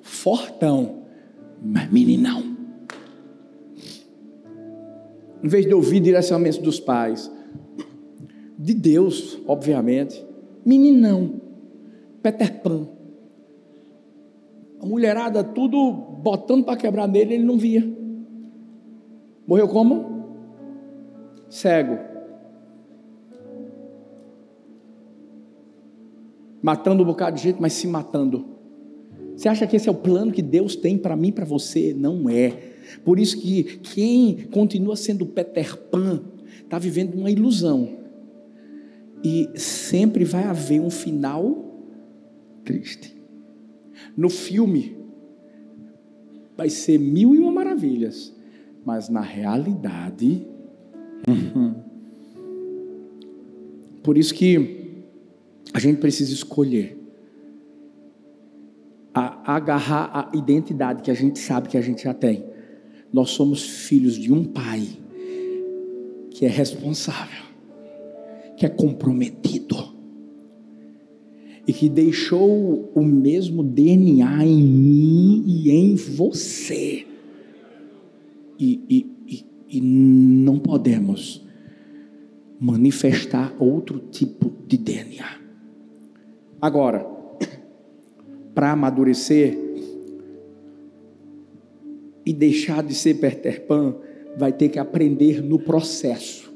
[0.00, 1.02] Fortão,
[1.62, 2.59] mas meninão.
[5.42, 7.30] Em vez de ouvir direcionamentos dos pais,
[8.58, 10.24] de Deus, obviamente,
[10.64, 11.40] meninão,
[12.22, 12.86] Peter Pan.
[14.80, 17.86] A mulherada tudo botando para quebrar nele, ele não via.
[19.46, 20.26] Morreu como?
[21.48, 21.98] Cego.
[26.62, 28.44] Matando um bocado de gente, mas se matando.
[29.34, 31.94] Você acha que esse é o plano que Deus tem para mim, para você?
[31.94, 32.69] Não é.
[33.04, 36.22] Por isso que quem continua sendo Peter Pan
[36.62, 37.98] está vivendo uma ilusão.
[39.22, 41.70] E sempre vai haver um final
[42.64, 43.16] triste.
[44.16, 44.96] No filme,
[46.56, 48.34] vai ser mil e uma maravilhas,
[48.84, 50.46] mas na realidade.
[54.02, 55.04] Por isso que
[55.74, 56.98] a gente precisa escolher
[59.14, 62.44] a, agarrar a identidade que a gente sabe que a gente já tem.
[63.12, 64.86] Nós somos filhos de um pai
[66.30, 67.44] que é responsável,
[68.56, 69.90] que é comprometido
[71.66, 77.06] e que deixou o mesmo DNA em mim e em você.
[78.58, 81.44] E, e, e, e não podemos
[82.58, 85.40] manifestar outro tipo de DNA.
[86.60, 87.06] Agora,
[88.54, 89.69] para amadurecer
[92.30, 93.96] e deixar de ser Peter Pan,
[94.36, 96.48] vai ter que aprender no processo.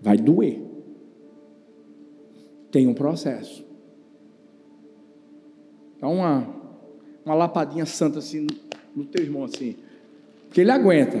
[0.00, 0.62] Vai doer.
[2.70, 3.66] Tem um processo.
[6.00, 6.54] Dá uma,
[7.24, 8.46] uma lapadinha santa assim
[8.94, 9.74] no, teu irmão assim.
[10.52, 11.18] Que ele aguenta.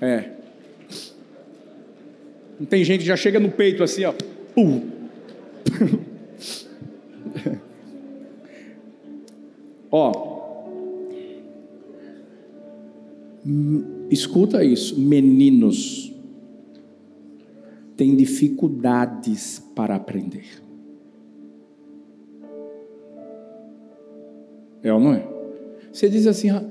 [0.00, 0.32] É.
[2.58, 4.12] Não tem gente que já chega no peito assim, ó.
[4.52, 4.95] Pum.
[9.96, 10.36] Ó.
[14.10, 16.12] Escuta isso, meninos
[17.96, 20.44] tem dificuldades para aprender.
[24.82, 25.26] É ou não é?
[25.90, 26.64] Você diz assim, ah,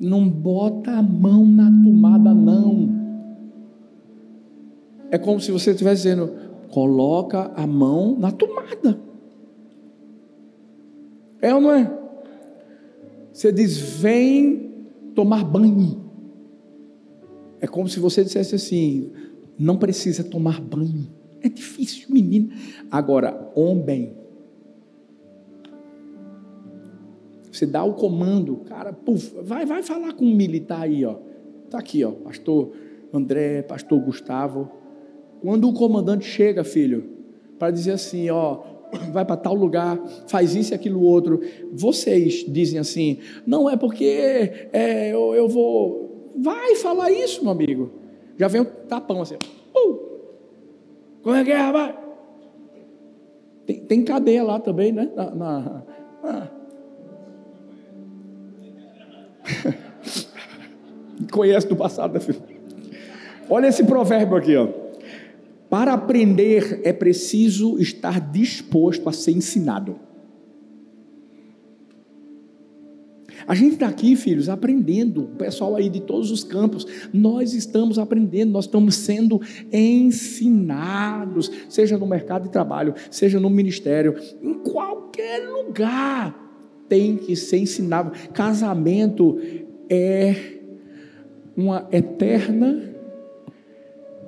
[0.00, 2.88] não bota a mão na tomada, não.
[5.10, 6.32] É como se você estivesse dizendo,
[6.70, 8.98] coloca a mão na tomada.
[11.42, 12.03] É ou não é?
[13.34, 14.70] Você diz, vem
[15.12, 16.04] tomar banho.
[17.60, 19.10] É como se você dissesse assim:
[19.58, 21.08] não precisa tomar banho.
[21.42, 22.50] É difícil, menino.
[22.88, 24.16] Agora, homem.
[27.50, 31.16] Você dá o comando, cara, puf, vai, vai falar com um militar aí, ó.
[31.70, 32.72] Tá aqui, ó, pastor
[33.12, 34.70] André, pastor Gustavo.
[35.40, 37.04] Quando o comandante chega, filho,
[37.58, 38.73] para dizer assim, ó,
[39.12, 41.40] vai para tal lugar, faz isso e aquilo outro.
[41.72, 46.32] Vocês dizem assim, não é porque é, eu, eu vou.
[46.36, 47.90] Vai falar isso, meu amigo.
[48.36, 49.36] Já vem um tapão assim.
[49.74, 49.98] Uh!
[51.22, 51.94] Como é que é, rapaz?
[53.66, 55.10] Tem, tem cadeia lá também, né?
[55.14, 55.82] Na, na,
[56.22, 56.48] ah.
[61.30, 62.42] Conhece do passado, né, filho?
[63.48, 64.83] Olha esse provérbio aqui, ó.
[65.74, 69.96] Para aprender é preciso estar disposto a ser ensinado.
[73.44, 77.98] A gente está aqui, filhos, aprendendo, o pessoal aí de todos os campos, nós estamos
[77.98, 79.40] aprendendo, nós estamos sendo
[79.72, 86.38] ensinados, seja no mercado de trabalho, seja no ministério, em qualquer lugar
[86.88, 88.12] tem que ser ensinado.
[88.32, 89.40] Casamento
[89.90, 90.36] é
[91.56, 92.94] uma eterna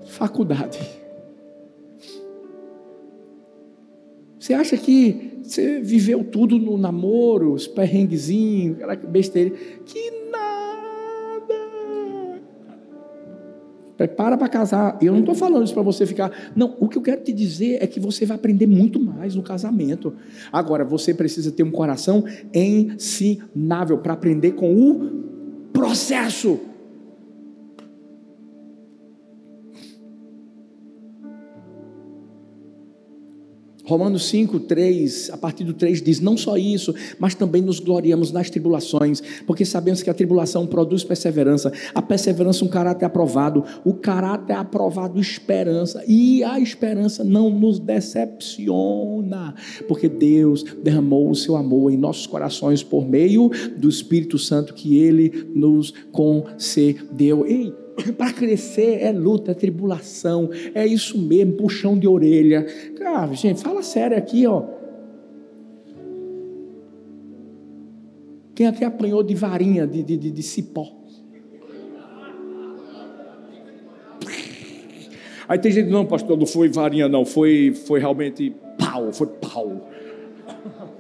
[0.07, 0.96] faculdade.
[4.47, 9.51] Você acha que você viveu tudo no namoro, os perrenguezinhos, aquela besteira.
[9.85, 11.55] Que nada.
[13.97, 14.99] Prepara para casar.
[15.03, 16.53] Eu não estou falando isso para você ficar.
[16.55, 19.43] Não, o que eu quero te dizer é que você vai aprender muito mais no
[19.43, 20.15] casamento.
[20.53, 22.23] Agora, você precisa ter um coração
[22.55, 25.11] ensinável para aprender com o
[25.73, 26.61] processo.
[33.87, 38.33] Romanos 5, 3, a partir do 3 diz: Não só isso, mas também nos gloriamos
[38.33, 43.95] nas tribulações, porque sabemos que a tribulação produz perseverança, a perseverança, um caráter aprovado, o
[43.95, 49.55] caráter aprovado, esperança, e a esperança não nos decepciona,
[49.87, 54.99] porque Deus derramou o seu amor em nossos corações por meio do Espírito Santo que
[54.99, 57.47] ele nos concedeu.
[57.47, 57.73] Ei,
[58.17, 62.67] para crescer é luta, é tribulação, é isso mesmo, puxão de orelha.
[62.99, 64.65] Cara, gente, fala sério aqui, ó.
[68.55, 70.95] Quem aqui apanhou de varinha, de, de, de, de cipó?
[75.49, 79.89] Aí tem gente, não, pastor, não foi varinha, não, foi, foi realmente pau, foi pau.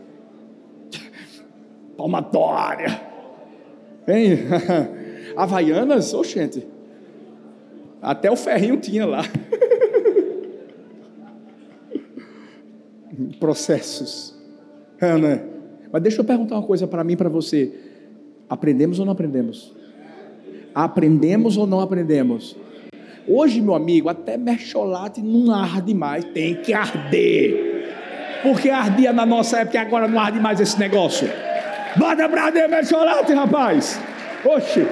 [1.96, 3.00] Palmatória.
[4.06, 4.38] Hein?
[5.36, 6.60] Havaianas, oxente.
[6.60, 6.75] gente.
[8.00, 9.22] Até o ferrinho tinha lá.
[13.40, 14.34] Processos.
[15.00, 15.42] Né?
[15.92, 17.72] Mas deixa eu perguntar uma coisa para mim e para você.
[18.48, 19.74] Aprendemos ou não aprendemos?
[20.74, 22.56] Aprendemos ou não aprendemos?
[23.28, 27.86] Hoje, meu amigo, até mercholate não arde mais, tem que arder.
[28.42, 31.28] Porque ardia na nossa época e agora não arde mais esse negócio.
[31.96, 34.00] Bota pra arder mercholate, rapaz.
[34.44, 34.86] Oxe.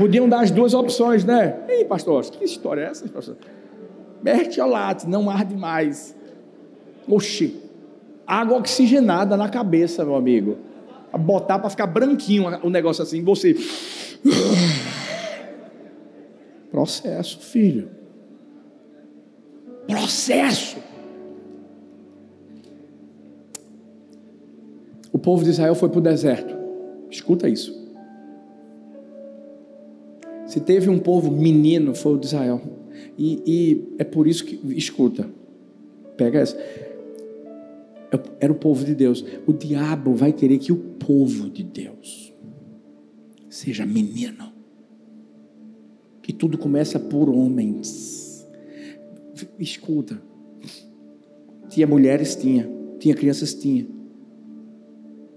[0.00, 1.62] Podiam dar as duas opções, né?
[1.68, 3.36] Ei, pastor, que história é essa, pastor?
[4.22, 6.16] Mertiolate, não arde mais.
[7.06, 7.60] Oxi,
[8.26, 10.56] água oxigenada na cabeça, meu amigo.
[11.18, 13.54] Botar para ficar branquinho o negócio assim, você.
[16.72, 17.90] Processo, filho.
[19.86, 20.78] Processo.
[25.12, 26.56] O povo de Israel foi para o deserto.
[27.10, 27.79] Escuta isso.
[30.50, 32.60] Se teve um povo menino, foi o de Israel.
[33.16, 35.30] E, e é por isso que, escuta,
[36.16, 36.58] pega essa.
[38.40, 39.24] Era o povo de Deus.
[39.46, 42.34] O diabo vai querer que o povo de Deus
[43.48, 44.52] seja menino.
[46.20, 48.44] Que tudo começa por homens.
[49.56, 50.20] Escuta.
[51.68, 52.68] Tinha mulheres, tinha.
[52.98, 53.86] Tinha crianças, tinha.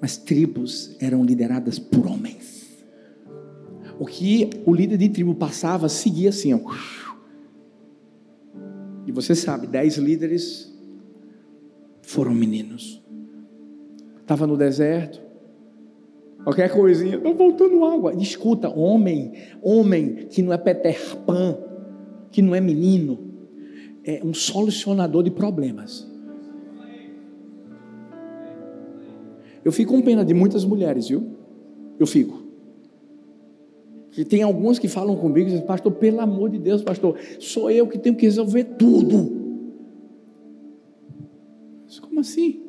[0.01, 2.52] Mas tribos eram lideradas por homens
[3.99, 6.59] o que o líder de tribo passava, seguia assim, ó.
[9.05, 10.73] E você sabe, dez líderes
[12.01, 13.03] foram meninos.
[14.21, 15.21] Estava no deserto,
[16.43, 18.13] qualquer coisinha, está voltando água.
[18.15, 21.57] Escuta, homem, homem que não é Peter Pan,
[22.31, 23.19] que não é menino,
[24.03, 26.09] é um solucionador de problemas.
[29.63, 31.37] Eu fico com pena de muitas mulheres, viu?
[31.97, 32.42] Eu fico.
[34.17, 37.71] E tem alguns que falam comigo e dizem, pastor, pelo amor de Deus, pastor, sou
[37.71, 39.41] eu que tenho que resolver tudo.
[41.85, 42.61] Mas como assim?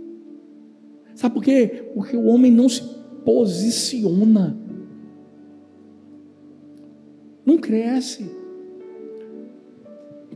[1.15, 1.91] Sabe por quê?
[1.95, 2.83] Porque o homem não se
[3.25, 4.57] posiciona.
[7.45, 8.31] Não cresce.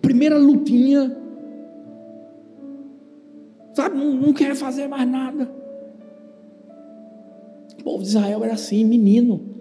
[0.03, 1.17] Primeira lutinha.
[3.73, 5.51] Sabe, não, não quer fazer mais nada.
[7.81, 9.58] O povo de Israel era assim, menino.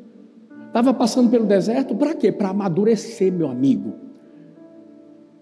[0.67, 2.31] Estava passando pelo deserto para quê?
[2.31, 3.93] Para amadurecer, meu amigo.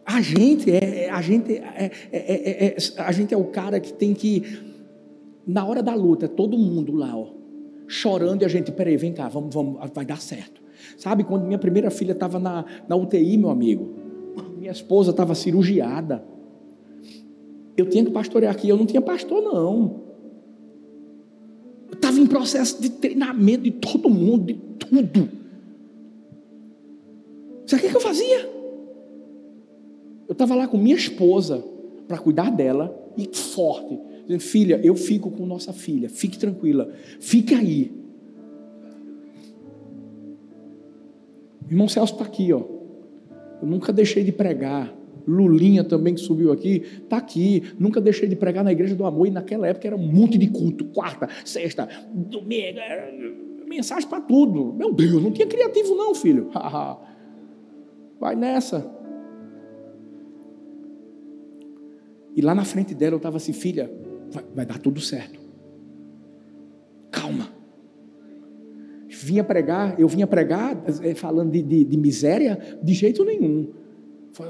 [0.06, 4.14] A gente é, a gente é, é, é, a gente é o cara que tem
[4.14, 4.44] que
[5.46, 7.28] na hora da luta, todo mundo lá, ó,
[7.88, 10.62] chorando e a gente, peraí, vem cá, vamos, vamos, vai dar certo.
[10.98, 13.94] Sabe quando minha primeira filha estava na, na UTI, meu amigo,
[14.58, 16.24] minha esposa estava cirurgiada.
[17.78, 20.05] Eu tinha que pastorear aqui, eu não tinha pastor não.
[21.96, 25.30] Estava em processo de treinamento de todo mundo, de tudo.
[27.66, 28.42] Sabe o que eu fazia?
[30.28, 31.64] Eu estava lá com minha esposa
[32.08, 37.54] para cuidar dela e forte, dizendo: Filha, eu fico com nossa filha, fique tranquila, fique
[37.54, 37.92] aí.
[41.68, 42.62] O irmão Celso está aqui, ó.
[43.62, 44.94] Eu nunca deixei de pregar.
[45.28, 47.64] Lulinha também que subiu aqui, está aqui.
[47.80, 50.48] Nunca deixei de pregar na igreja do amor e naquela época era um monte de
[50.48, 52.80] culto, quarta, sexta, domingo
[53.68, 54.74] mensagem para tudo.
[54.74, 56.50] Meu Deus, não tinha criativo, não, filho.
[58.20, 58.90] Vai nessa.
[62.36, 63.90] E lá na frente dela eu estava assim, filha,
[64.30, 65.40] vai, vai, dar tudo certo.
[67.10, 67.48] Calma.
[69.08, 73.72] Vinha pregar, eu vinha pregar eh, falando de, de, de miséria, de jeito nenhum.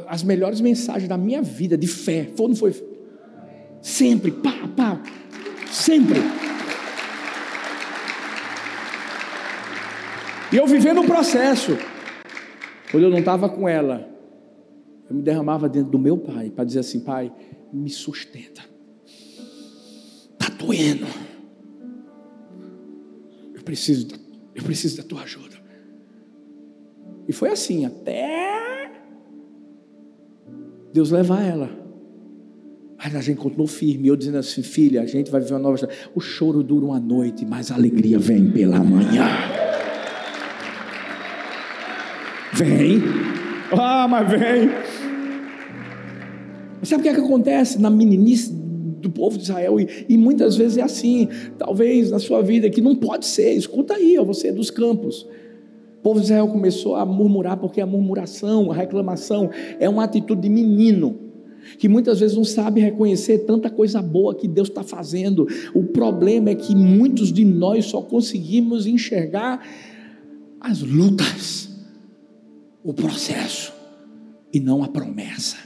[0.07, 2.29] As melhores mensagens da minha vida, de fé.
[2.35, 2.73] Foi, não foi?
[3.81, 5.03] Sempre, pá, pá,
[5.71, 6.19] sempre.
[10.51, 11.77] E eu vivendo um processo.
[12.89, 14.09] Quando eu não estava com ela,
[15.09, 17.31] eu me derramava dentro do meu pai para dizer assim: Pai,
[17.71, 18.63] me sustenta.
[19.05, 21.05] Está doendo.
[23.53, 24.07] Eu preciso,
[24.55, 25.55] eu preciso da tua ajuda.
[27.27, 28.74] E foi assim, até
[30.95, 31.69] Deus levar ela.
[32.97, 35.75] Mas a gente continuou firme, eu dizendo assim, filha, a gente vai viver uma nova
[35.75, 35.93] história.
[36.15, 39.27] O choro dura uma noite, mas a alegria vem pela manhã.
[42.53, 43.01] Vem.
[43.77, 44.69] Ah, mas vem.
[46.83, 49.77] Sabe o que é que acontece na meninice do povo de Israel?
[49.81, 51.27] E, e, muitas vezes é assim.
[51.57, 53.51] Talvez na sua vida que não pode ser.
[53.51, 55.27] Escuta aí, ó, você dos campos.
[56.05, 59.49] Povo de Israel começou a murmurar porque a murmuração, a reclamação
[59.79, 61.17] é uma atitude de menino
[61.79, 65.47] que muitas vezes não sabe reconhecer tanta coisa boa que Deus está fazendo.
[65.73, 69.67] O problema é que muitos de nós só conseguimos enxergar
[70.61, 71.71] as lutas,
[72.83, 73.73] o processo
[74.53, 75.57] e não a promessa.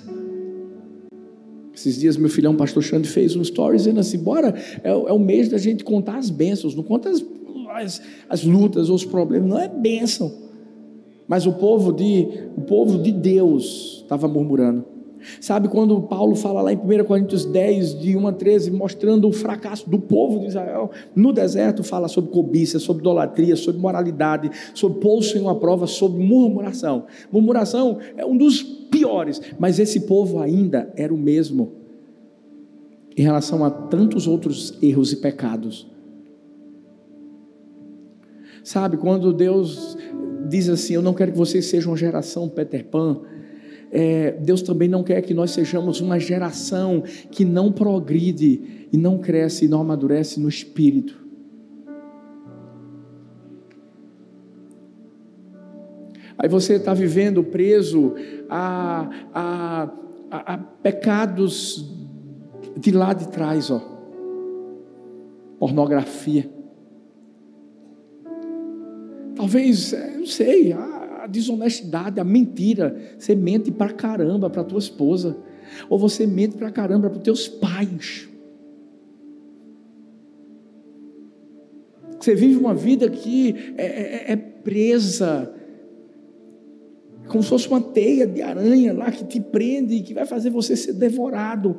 [1.75, 5.19] Esses dias meu filhão, pastor Xande, fez um story dizendo assim: bora, é, é, o
[5.19, 7.21] mês da gente contar as bênçãos, não conta as,
[7.69, 10.31] as, as lutas os problemas, não é bênção.
[11.27, 14.83] Mas o povo de, o povo de Deus estava murmurando.
[15.39, 19.31] Sabe quando Paulo fala lá em 1 Coríntios 10, de 1 a 13, mostrando o
[19.33, 24.99] fracasso do povo de Israel no deserto, fala sobre cobiça, sobre idolatria, sobre moralidade, sobre
[24.99, 27.05] pôr em uma prova, sobre murmuração.
[27.31, 31.73] Murmuração é um dos piores, mas esse povo ainda era o mesmo
[33.17, 35.85] em relação a tantos outros erros e pecados.
[38.63, 39.97] Sabe, quando Deus
[40.47, 43.21] diz assim: Eu não quero que vocês sejam uma geração Peter Pan
[43.91, 49.17] é, Deus também não quer que nós sejamos uma geração que não progride e não
[49.17, 51.17] cresce e não amadurece no espírito.
[56.37, 58.13] Aí você está vivendo preso
[58.49, 59.93] a, a,
[60.31, 61.93] a, a, pecados
[62.77, 63.81] de lá de trás, ó.
[65.59, 66.58] Pornografia.
[69.39, 70.75] Talvez, é, não sei,
[71.29, 72.93] desonestidade, a mentira.
[73.17, 75.37] Você mente pra caramba para tua esposa.
[75.89, 78.27] Ou você mente pra caramba para teus pais.
[82.19, 85.55] Você vive uma vida que é, é, é presa,
[87.29, 90.49] como se fosse uma teia de aranha lá que te prende e que vai fazer
[90.49, 91.77] você ser devorado.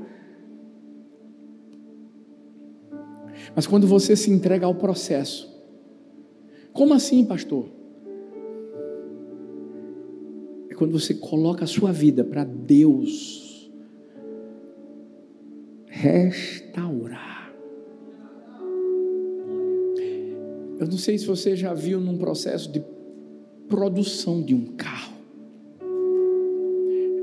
[3.55, 5.60] Mas quando você se entrega ao processo,
[6.81, 7.67] como assim, pastor?
[10.77, 13.71] quando você coloca a sua vida para Deus
[15.85, 17.53] restaurar.
[20.79, 22.83] Eu não sei se você já viu num processo de
[23.69, 25.19] produção de um carro.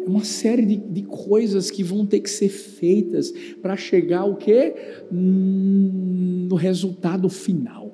[0.05, 4.35] É uma série de, de coisas que vão ter que ser feitas para chegar o
[4.35, 4.75] quê?
[5.11, 7.86] No resultado final.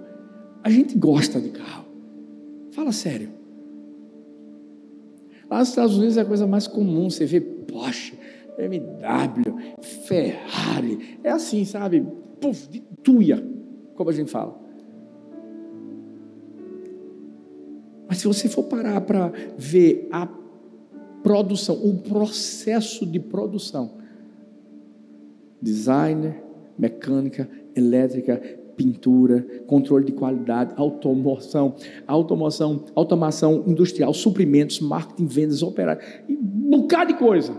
[0.64, 1.86] A gente gosta de carro.
[2.72, 3.30] Fala sério.
[5.50, 8.18] Lá nos Estados Unidos é a coisa mais comum, você vê Porsche,
[8.58, 9.56] BMW,
[10.08, 12.06] Ferrari, é assim, sabe?
[12.40, 13.46] Puf, de tuia,
[13.96, 14.60] como a gente fala.
[18.08, 20.28] Mas se você for parar para ver a
[21.22, 23.98] produção, o processo de produção,
[25.62, 26.44] designer,
[26.78, 28.42] mecânica, elétrica,
[28.76, 31.76] pintura, controle de qualidade, automoção,
[32.08, 37.56] automoção, automação industrial, suprimentos, marketing, vendas, operários, e um bocado de coisa.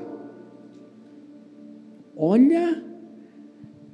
[2.16, 2.84] Olha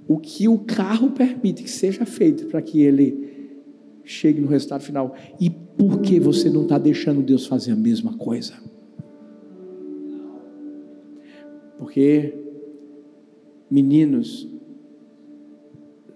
[0.07, 3.31] o que o carro permite que seja feito para que ele
[4.05, 5.15] chegue no resultado final.
[5.41, 8.55] E por que você não está deixando Deus fazer a mesma coisa?
[11.79, 12.35] Porque
[13.71, 14.49] meninos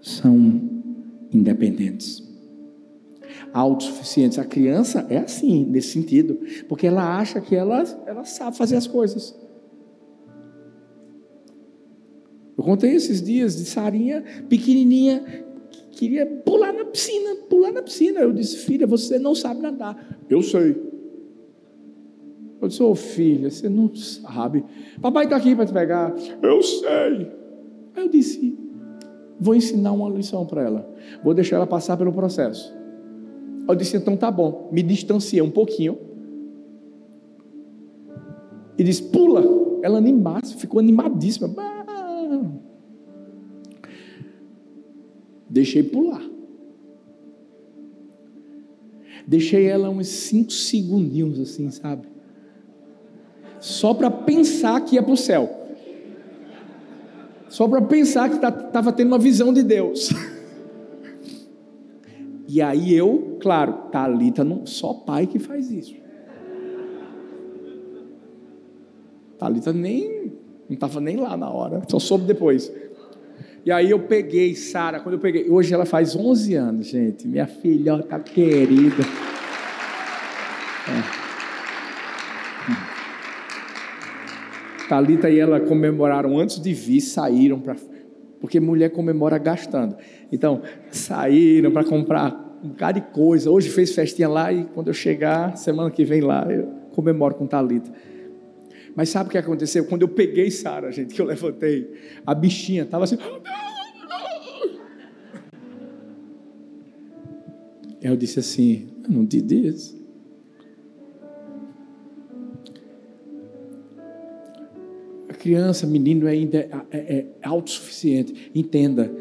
[0.02, 0.73] são
[1.34, 2.22] independentes,
[3.52, 4.38] autossuficientes.
[4.38, 8.86] A criança é assim, nesse sentido, porque ela acha que ela, ela sabe fazer as
[8.86, 9.36] coisas.
[12.56, 18.20] Eu contei esses dias de Sarinha, pequenininha, que queria pular na piscina, pular na piscina.
[18.20, 20.20] Eu disse, filha, você não sabe nadar.
[20.30, 20.76] Eu sei.
[22.62, 24.64] Eu disse, ô oh, filha, você não sabe.
[25.02, 26.14] Papai está aqui para te pegar.
[26.40, 27.32] Eu sei.
[27.96, 28.56] Aí eu disse,
[29.40, 30.94] Vou ensinar uma lição para ela.
[31.22, 32.72] Vou deixar ela passar pelo processo.
[33.68, 34.68] Eu disse: então tá bom.
[34.72, 35.98] Me distanciei um pouquinho.
[38.78, 39.42] E disse: pula.
[39.82, 41.54] Ela animasse, ficou animadíssima.
[45.48, 46.22] Deixei pular.
[49.26, 52.08] Deixei ela uns cinco segundinhos assim, sabe?
[53.64, 55.63] só para pensar que ia para o céu.
[57.54, 60.10] Só para pensar que estava tá, tendo uma visão de Deus.
[62.46, 65.96] E aí eu, claro, Talita não, só pai que faz isso.
[69.36, 70.32] Talita nem
[70.68, 72.72] não estava nem lá na hora, só soube depois.
[73.64, 77.46] E aí eu peguei Sara, quando eu peguei, hoje ela faz 11 anos, gente, minha
[77.46, 79.02] filhota querida.
[84.94, 87.74] Talita e ela comemoraram antes de vir, saíram para
[88.38, 89.96] porque mulher comemora gastando.
[90.30, 93.50] Então, saíram para comprar um bocado de coisa.
[93.50, 97.46] Hoje fez festinha lá e quando eu chegar, semana que vem lá, eu comemoro com
[97.46, 97.90] Talita.
[98.94, 99.84] Mas sabe o que aconteceu?
[99.86, 101.90] Quando eu peguei Sara, gente, que eu levantei,
[102.24, 103.18] a bichinha estava assim.
[108.00, 110.03] Eu disse assim: Eu não te disse.
[115.44, 118.50] Criança, menino ainda é, é, é autossuficiente.
[118.54, 119.14] Entenda,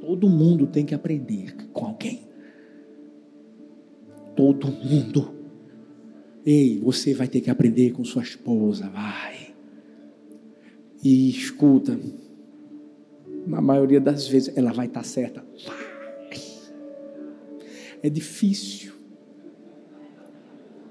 [0.00, 2.28] todo mundo tem que aprender com alguém.
[4.36, 5.34] Todo mundo.
[6.46, 9.52] Ei, você vai ter que aprender com sua esposa, vai.
[11.02, 11.98] E escuta,
[13.44, 15.44] na maioria das vezes ela vai estar certa.
[18.00, 18.92] É difícil.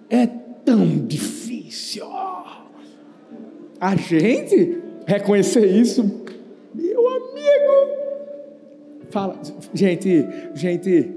[0.09, 2.05] É tão difícil
[3.81, 6.03] a gente reconhecer isso,
[6.75, 8.01] meu amigo.
[9.09, 9.41] Fala,
[9.73, 10.23] gente,
[10.53, 11.11] gente,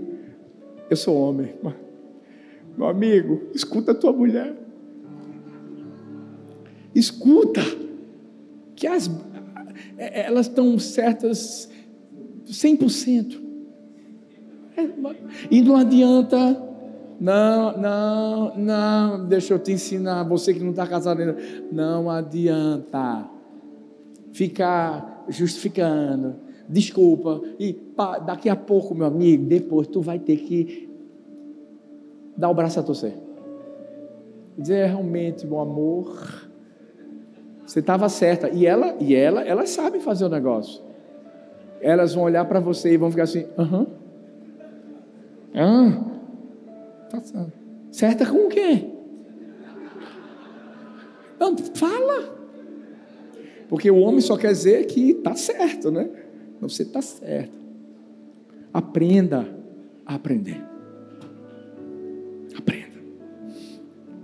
[0.88, 1.54] eu sou homem,
[2.76, 4.54] meu amigo, escuta a tua mulher.
[6.94, 7.60] Escuta
[8.74, 9.10] que as
[9.98, 11.68] é, elas estão certas
[12.46, 13.42] 100%.
[14.76, 14.88] É,
[15.50, 16.73] e não adianta
[17.20, 21.36] não, não, não, deixa eu te ensinar, você que não está casado ainda,
[21.70, 23.28] não adianta
[24.32, 26.36] ficar justificando,
[26.68, 30.88] desculpa, e pá, daqui a pouco, meu amigo, depois tu vai ter que
[32.36, 33.14] dar o braço a torcer.
[34.56, 36.48] Dizer realmente, meu amor,
[37.66, 38.50] você estava certa.
[38.50, 40.82] E ela, e ela, elas sabem fazer o negócio.
[41.80, 43.80] Elas vão olhar para você e vão ficar assim, aham.
[43.80, 44.04] Uh -huh.
[45.56, 46.13] Ah,
[47.14, 47.52] passando.
[47.90, 48.84] Certa com o quê?
[51.38, 52.34] Não, fala.
[53.68, 56.08] Porque o homem só quer dizer que está certo, né?
[56.60, 57.58] Você está certo.
[58.72, 59.46] Aprenda
[60.04, 60.62] a aprender.
[62.56, 62.98] Aprenda.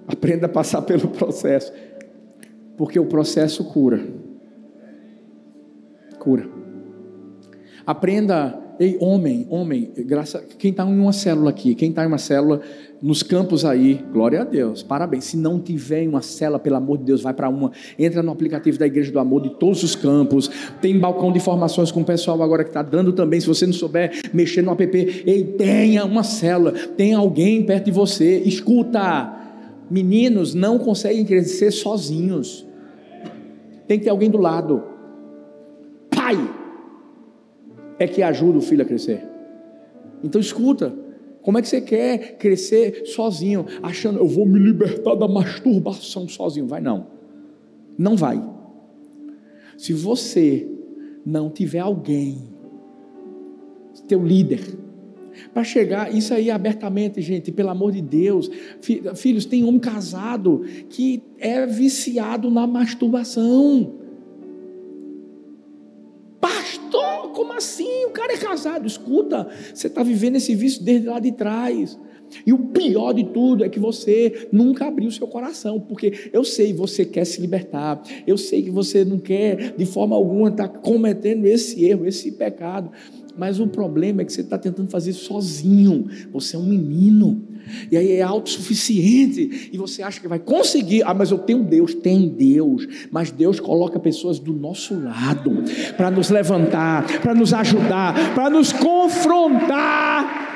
[0.07, 1.73] Aprenda a passar pelo processo.
[2.77, 4.01] Porque o processo cura.
[6.19, 6.49] Cura.
[7.87, 12.17] Aprenda Ei, homem, homem, graça, quem está em uma célula aqui, quem está em uma
[12.17, 12.63] célula
[13.03, 15.25] nos campos aí, glória a Deus, parabéns.
[15.25, 17.73] Se não tiver uma célula, pelo amor de Deus, vai para uma.
[17.99, 20.51] Entra no aplicativo da Igreja do Amor de todos os campos.
[20.81, 23.39] Tem balcão de informações com o pessoal agora que está dando também.
[23.39, 27.93] Se você não souber mexer no app, ei, tenha uma célula, tenha alguém perto de
[27.93, 28.39] você.
[28.47, 29.31] Escuta,
[29.91, 32.67] meninos não conseguem crescer sozinhos.
[33.87, 34.83] Tem que ter alguém do lado.
[36.09, 36.60] Pai,
[38.01, 39.23] é que ajuda o filho a crescer.
[40.25, 40.93] Então escuta,
[41.43, 46.67] como é que você quer crescer sozinho, achando eu vou me libertar da masturbação sozinho?
[46.67, 47.07] Vai não.
[47.97, 48.43] Não vai.
[49.77, 50.67] Se você
[51.25, 52.49] não tiver alguém,
[54.09, 54.61] teu líder,
[55.53, 58.51] para chegar, isso aí abertamente, gente, pelo amor de Deus.
[59.15, 64.00] Filhos, tem homem casado que é viciado na masturbação.
[67.61, 68.07] Assim?
[68.07, 68.87] O cara é casado.
[68.87, 71.97] Escuta, você está vivendo esse vício desde lá de trás.
[72.47, 76.73] E o pior de tudo é que você nunca abriu seu coração, porque eu sei
[76.73, 80.79] você quer se libertar, eu sei que você não quer de forma alguma estar tá
[80.79, 82.91] cometendo esse erro, esse pecado,
[83.37, 86.07] mas o problema é que você está tentando fazer sozinho.
[86.33, 87.43] Você é um menino.
[87.91, 89.71] E aí é autossuficiente.
[89.73, 91.03] E você acha que vai conseguir.
[91.05, 91.95] Ah, mas eu tenho Deus.
[91.95, 92.87] Tem Deus.
[93.11, 95.63] Mas Deus coloca pessoas do nosso lado
[95.97, 100.49] para nos levantar, para nos ajudar, para nos confrontar.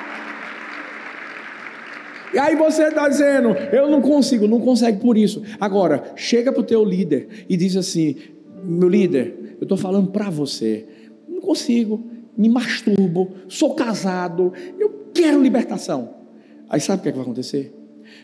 [2.34, 5.40] E aí você está dizendo, eu não consigo, não consegue por isso.
[5.60, 8.16] Agora, chega para o teu líder e diz assim:
[8.64, 10.84] meu líder, eu estou falando para você,
[11.28, 12.04] não consigo,
[12.36, 16.23] me masturbo, sou casado, eu quero libertação.
[16.68, 17.74] Aí sabe o que, é que vai acontecer?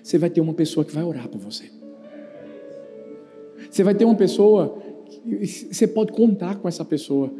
[0.03, 1.71] Você vai ter uma pessoa que vai orar por você.
[3.71, 7.33] Você vai ter uma pessoa, que você pode contar com essa pessoa.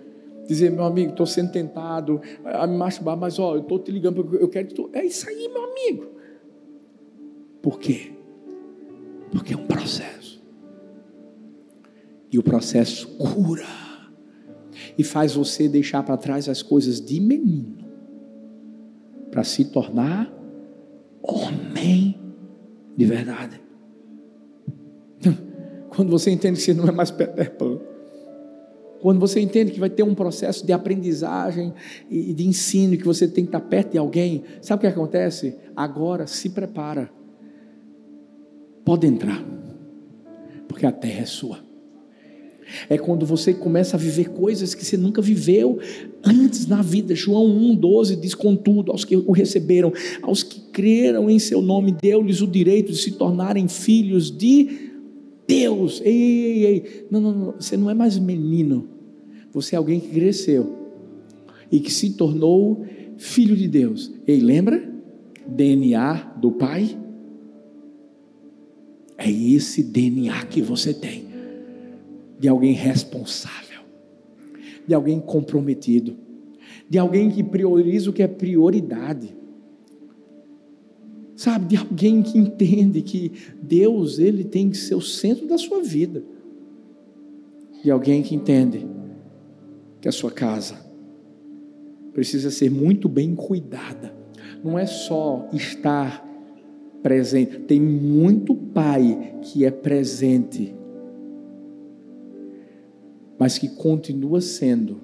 [0.47, 4.25] Dizer, meu amigo, estou sendo tentado a me masturbar, mas ó, eu estou te ligando
[4.25, 4.75] porque eu quero.
[4.75, 4.91] Tô...
[4.93, 6.07] É isso aí, meu amigo.
[7.63, 8.13] Por quê?
[9.31, 10.43] Porque é um processo.
[12.33, 13.67] E o processo cura.
[14.97, 17.79] E faz você deixar para trás as coisas de menino.
[19.31, 20.40] Para se tornar
[21.23, 22.19] homem
[22.97, 23.61] de verdade.
[25.91, 27.79] Quando você entende que você não é mais Peter Pan.
[29.01, 31.73] Quando você entende que vai ter um processo de aprendizagem
[32.11, 35.57] e de ensino, que você tem que estar perto de alguém, sabe o que acontece?
[35.75, 37.11] Agora se prepara.
[38.85, 39.43] Pode entrar,
[40.69, 41.70] porque a terra é sua.
[42.89, 45.79] É quando você começa a viver coisas que você nunca viveu
[46.25, 47.15] antes na vida.
[47.15, 49.93] João 1,12 diz: Contudo, aos que o receberam,
[50.23, 54.91] aos que creram em seu nome, deu-lhes o direito de se tornarem filhos de
[55.51, 58.89] Deus, ei, ei, ei, não, não, não, você não é mais menino,
[59.53, 60.79] você é alguém que cresceu
[61.73, 64.13] e que se tornou filho de Deus.
[64.29, 64.81] Ei, lembra?
[65.45, 66.97] DNA do Pai?
[69.19, 71.25] É esse DNA que você tem,
[72.41, 73.83] de alguém responsável,
[74.85, 76.17] de alguém comprometido,
[76.89, 79.39] de alguém que prioriza o que é prioridade
[81.41, 83.33] sabe, de alguém que entende que
[83.63, 86.23] Deus, ele tem que ser o centro da sua vida.
[87.83, 88.87] De alguém que entende
[90.03, 90.75] que a sua casa
[92.13, 94.15] precisa ser muito bem cuidada.
[94.63, 96.23] Não é só estar
[97.03, 97.61] presente.
[97.61, 100.75] Tem muito pai que é presente,
[103.41, 105.01] mas que continua sendo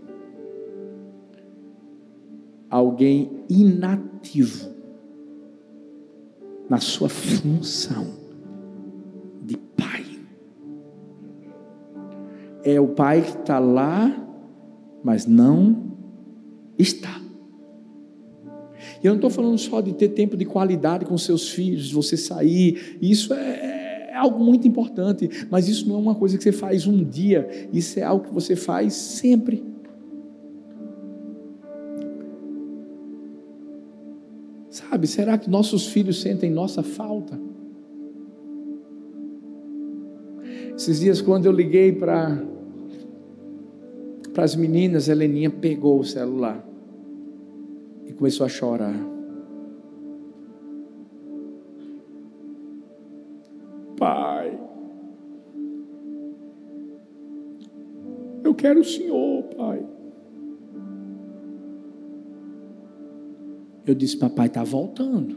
[2.69, 4.69] alguém inativo
[6.69, 8.09] na sua função
[9.43, 10.05] de pai.
[12.63, 14.15] É o pai que está lá,
[15.03, 15.95] mas não
[16.79, 17.19] está.
[19.03, 22.19] E eu não estou falando só de ter tempo de qualidade com seus filhos, você
[22.19, 23.76] sair, isso é,
[24.17, 27.69] é algo muito importante, mas isso não é uma coisa que você faz um dia,
[27.71, 29.63] isso é algo que você faz sempre.
[34.71, 37.39] Sabe, será que nossos filhos sentem nossa falta?
[40.75, 42.43] Esses dias, quando eu liguei para
[44.39, 46.67] as meninas, a Heleninha pegou o celular
[48.07, 49.16] e começou a chorar.
[53.99, 54.59] Pai,
[58.45, 59.85] eu quero o Senhor, Pai.
[63.87, 65.37] Eu disse, papai está voltando.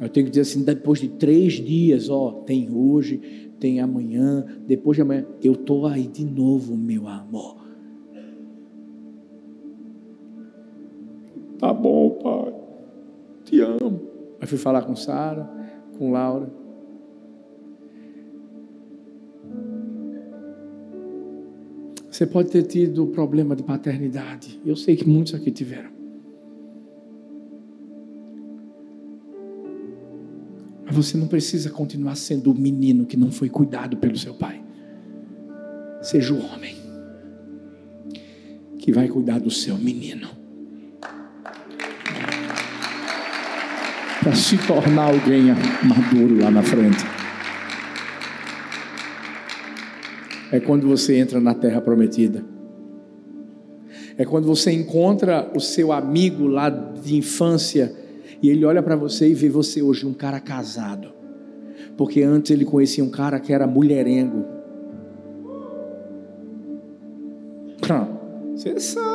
[0.00, 4.96] Eu tenho que dizer assim, depois de três dias, ó, tem hoje, tem amanhã, depois
[4.96, 7.64] de amanhã, eu estou aí de novo, meu amor.
[11.58, 12.63] Tá bom, pai.
[14.44, 15.48] Aí fui falar com Sara,
[15.96, 16.52] com Laura.
[22.10, 24.60] Você pode ter tido problema de paternidade.
[24.66, 25.88] Eu sei que muitos aqui tiveram.
[30.84, 34.62] Mas você não precisa continuar sendo o menino que não foi cuidado pelo seu pai.
[36.02, 36.76] Seja o homem
[38.78, 40.43] que vai cuidar do seu menino.
[44.24, 45.54] Para se tornar alguém
[45.84, 47.04] maduro lá na frente.
[50.54, 52.44] é quando você entra na terra prometida.
[54.16, 57.92] É quando você encontra o seu amigo lá de infância
[58.40, 61.12] e ele olha para você e vê você hoje um cara casado.
[61.96, 64.44] Porque antes ele conhecia um cara que era mulherengo.
[68.54, 69.13] Você sabe.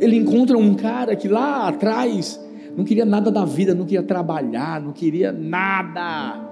[0.00, 2.40] Ele encontra um cara que lá atrás
[2.76, 6.44] não queria nada da vida, não queria trabalhar, não queria nada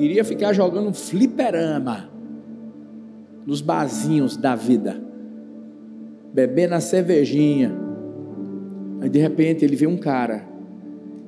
[0.00, 2.08] queria ficar jogando fliperama
[3.44, 4.98] nos barzinhos da vida,
[6.32, 7.72] bebendo a cervejinha.
[9.00, 10.48] Aí de repente ele vê um cara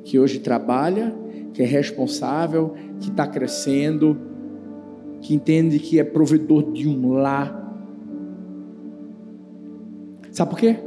[0.04, 1.14] que hoje trabalha,
[1.52, 4.18] que é responsável, que está crescendo,
[5.20, 7.60] que entende que é provedor de um lar.
[10.30, 10.78] Sabe por quê?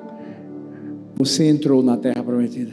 [1.16, 2.72] Você entrou na terra prometida.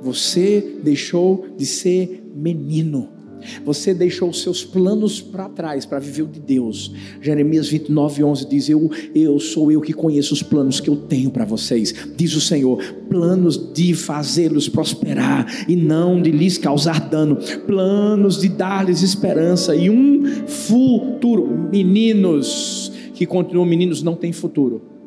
[0.00, 3.08] Você deixou de ser menino.
[3.64, 6.92] Você deixou seus planos para trás para viver o de Deus.
[7.20, 11.30] Jeremias 29, 11 diz: eu, eu sou eu que conheço os planos que eu tenho
[11.30, 12.82] para vocês, diz o Senhor.
[13.08, 19.88] Planos de fazê-los prosperar e não de lhes causar dano, planos de dar-lhes esperança e
[19.88, 21.46] um futuro.
[21.70, 24.97] Meninos que continuam meninos não têm futuro.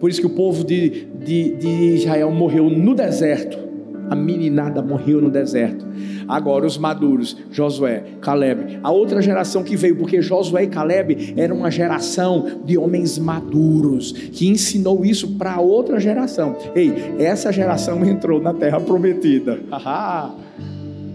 [0.00, 3.70] Por isso que o povo de, de, de Israel morreu no deserto.
[4.08, 5.86] A meninada morreu no deserto
[6.30, 8.78] Agora os maduros, Josué, Caleb.
[8.84, 14.12] A outra geração que veio, porque Josué e Caleb eram uma geração de homens maduros,
[14.12, 16.56] que ensinou isso para outra geração.
[16.72, 19.58] Ei, essa geração entrou na terra prometida.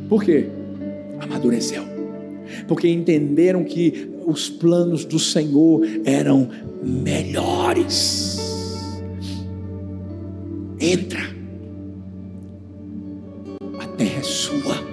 [0.09, 0.47] Por quê?
[1.21, 1.83] Amadureceu.
[2.67, 6.49] Porque entenderam que os planos do Senhor eram
[6.83, 8.34] melhores.
[10.87, 11.19] Entra.
[13.79, 14.84] A terra é sua.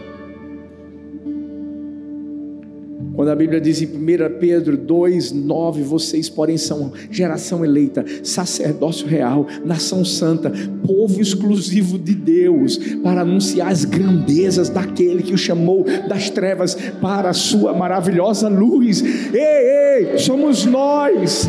[3.22, 9.46] Quando a Bíblia diz em 1 Pedro 2,9: Vocês, porém, são geração eleita, sacerdócio real,
[9.64, 10.52] nação santa,
[10.84, 17.30] povo exclusivo de Deus, para anunciar as grandezas daquele que o chamou das trevas para
[17.30, 19.00] a sua maravilhosa luz.
[19.32, 21.48] Ei, ei, somos nós,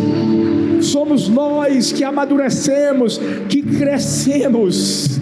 [0.79, 3.19] somos nós que amadurecemos,
[3.49, 5.19] que crescemos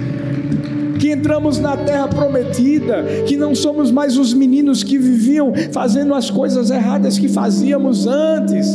[1.01, 6.29] que entramos na terra prometida, que não somos mais os meninos que viviam fazendo as
[6.29, 8.67] coisas erradas que fazíamos antes.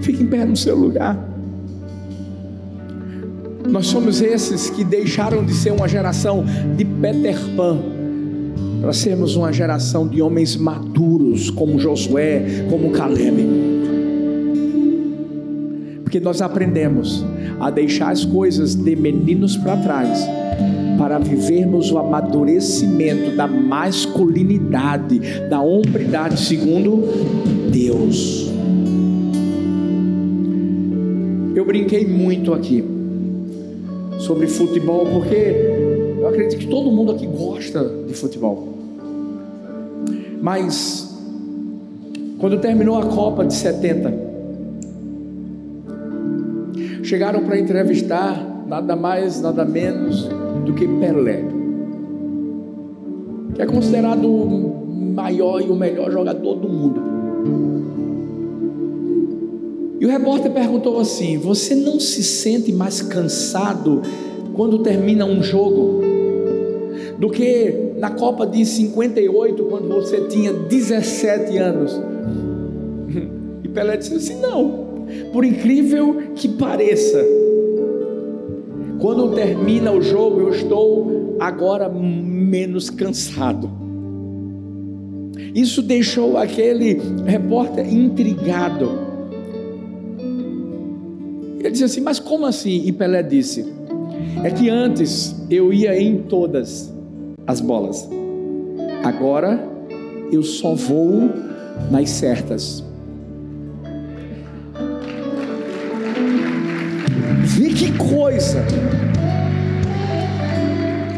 [0.00, 1.18] Fique em pé no seu lugar.
[3.68, 6.44] Nós somos esses que deixaram de ser uma geração
[6.76, 7.80] de Peter Pan
[8.80, 13.44] para sermos uma geração de homens maduros, como Josué, como Caleb.
[16.10, 17.24] Porque nós aprendemos
[17.60, 20.26] a deixar as coisas de meninos para trás,
[20.98, 27.04] para vivermos o amadurecimento da masculinidade, da hombridade segundo
[27.70, 28.50] Deus.
[31.54, 32.84] Eu brinquei muito aqui
[34.18, 35.54] sobre futebol, porque
[36.18, 38.68] eu acredito que todo mundo aqui gosta de futebol.
[40.42, 41.16] Mas,
[42.40, 44.29] quando terminou a Copa de 70,
[47.10, 50.28] chegaram para entrevistar nada mais, nada menos
[50.64, 51.42] do que Pelé,
[53.52, 57.02] que é considerado o maior e o melhor jogador do mundo.
[59.98, 64.02] E o repórter perguntou assim: Você não se sente mais cansado
[64.54, 66.00] quando termina um jogo
[67.18, 72.00] do que na Copa de 58, quando você tinha 17 anos?
[73.62, 74.89] E Pelé disse assim: Não.
[75.32, 77.24] Por incrível que pareça,
[79.00, 83.70] quando termina o jogo, eu estou agora menos cansado.
[85.54, 88.90] Isso deixou aquele repórter intrigado.
[91.58, 92.82] Ele disse assim: Mas como assim?
[92.84, 93.66] E Pelé disse:
[94.44, 96.92] É que antes eu ia em todas
[97.46, 98.08] as bolas,
[99.02, 99.66] agora
[100.30, 101.30] eu só vou
[101.90, 102.84] nas certas.
[108.20, 108.62] Coisa.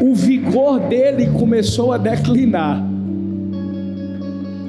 [0.01, 2.81] O vigor dele começou a declinar.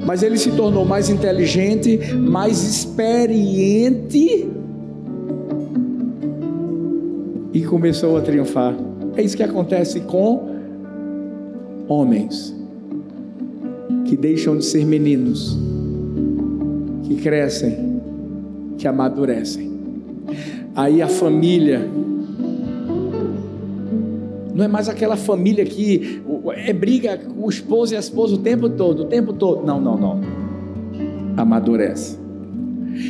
[0.05, 4.49] Mas ele se tornou mais inteligente, mais experiente
[7.53, 8.75] e começou a triunfar.
[9.15, 10.49] É isso que acontece com
[11.87, 12.53] homens
[14.03, 15.57] que deixam de ser meninos,
[17.03, 18.01] que crescem,
[18.77, 19.73] que amadurecem.
[20.75, 21.89] Aí a família
[24.55, 26.21] não é mais aquela família que
[26.55, 29.65] é briga o esposo e a esposa o tempo todo, o tempo todo.
[29.65, 30.21] Não, não, não.
[31.35, 32.17] Amadurece.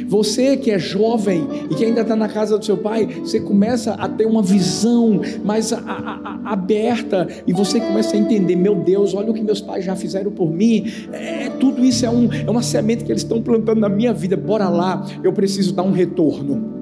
[0.08, 3.94] Você que é jovem e que ainda está na casa do seu pai, você começa
[3.94, 8.74] a ter uma visão mais a, a, a, aberta e você começa a entender: meu
[8.76, 10.92] Deus, olha o que meus pais já fizeram por mim.
[11.14, 14.36] É, tudo isso é, um, é uma semente que eles estão plantando na minha vida.
[14.36, 16.74] Bora lá, eu preciso dar um retorno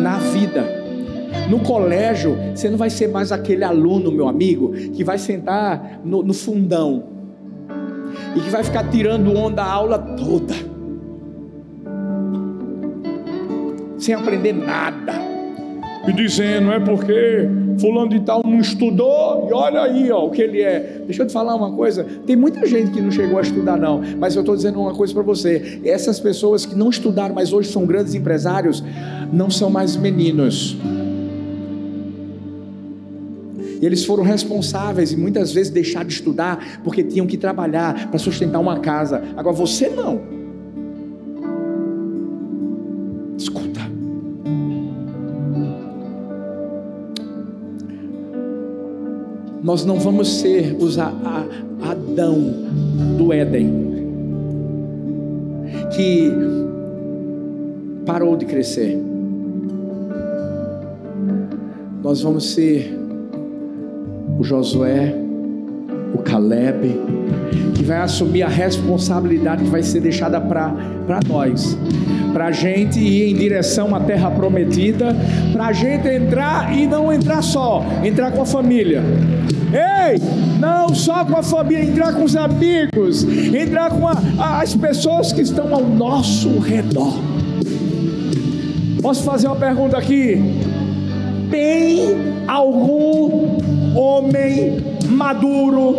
[0.00, 0.83] na vida.
[1.48, 6.22] No colégio, você não vai ser mais aquele aluno, meu amigo, que vai sentar no,
[6.22, 7.04] no fundão
[8.34, 10.54] e que vai ficar tirando onda a aula toda,
[13.98, 15.34] sem aprender nada
[16.06, 20.42] e dizendo, é porque fulano de tal não estudou, e olha aí ó, o que
[20.42, 21.02] ele é.
[21.06, 24.02] Deixa eu te falar uma coisa, tem muita gente que não chegou a estudar não,
[24.18, 27.70] mas eu estou dizendo uma coisa para você, essas pessoas que não estudaram, mas hoje
[27.70, 28.84] são grandes empresários,
[29.32, 30.76] não são mais meninos.
[33.80, 38.18] E eles foram responsáveis e muitas vezes deixaram de estudar porque tinham que trabalhar para
[38.18, 39.22] sustentar uma casa.
[39.36, 40.44] Agora você não.
[49.64, 52.38] nós não vamos ser os a, a, Adão
[53.16, 53.70] do Éden,
[55.96, 56.30] que
[58.04, 58.98] parou de crescer.
[62.02, 62.94] Nós vamos ser
[64.38, 65.24] o Josué
[66.14, 67.00] o Caleb,
[67.74, 71.76] que vai assumir a responsabilidade que vai ser deixada para nós,
[72.32, 75.14] para a gente ir em direção à terra prometida,
[75.52, 79.02] para a gente entrar e não entrar só, entrar com a família.
[79.72, 80.20] Ei,
[80.60, 85.32] não só com a família, entrar com os amigos, entrar com a, a, as pessoas
[85.32, 87.18] que estão ao nosso redor.
[89.02, 90.40] Posso fazer uma pergunta aqui?
[91.50, 92.16] Tem
[92.46, 93.58] algum
[93.96, 95.96] homem maduro?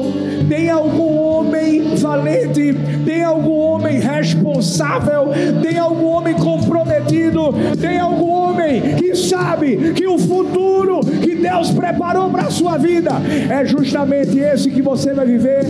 [0.47, 2.75] Tem algum homem valente?
[3.05, 5.29] Tem algum homem responsável?
[5.61, 7.53] Tem algum homem comprometido?
[7.79, 13.11] Tem algum homem que sabe que o futuro que Deus preparou para a sua vida
[13.49, 15.65] é justamente esse que você vai viver?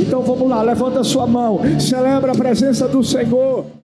[0.00, 3.66] Então vamos lá, levanta sua mão, celebra a presença do Senhor.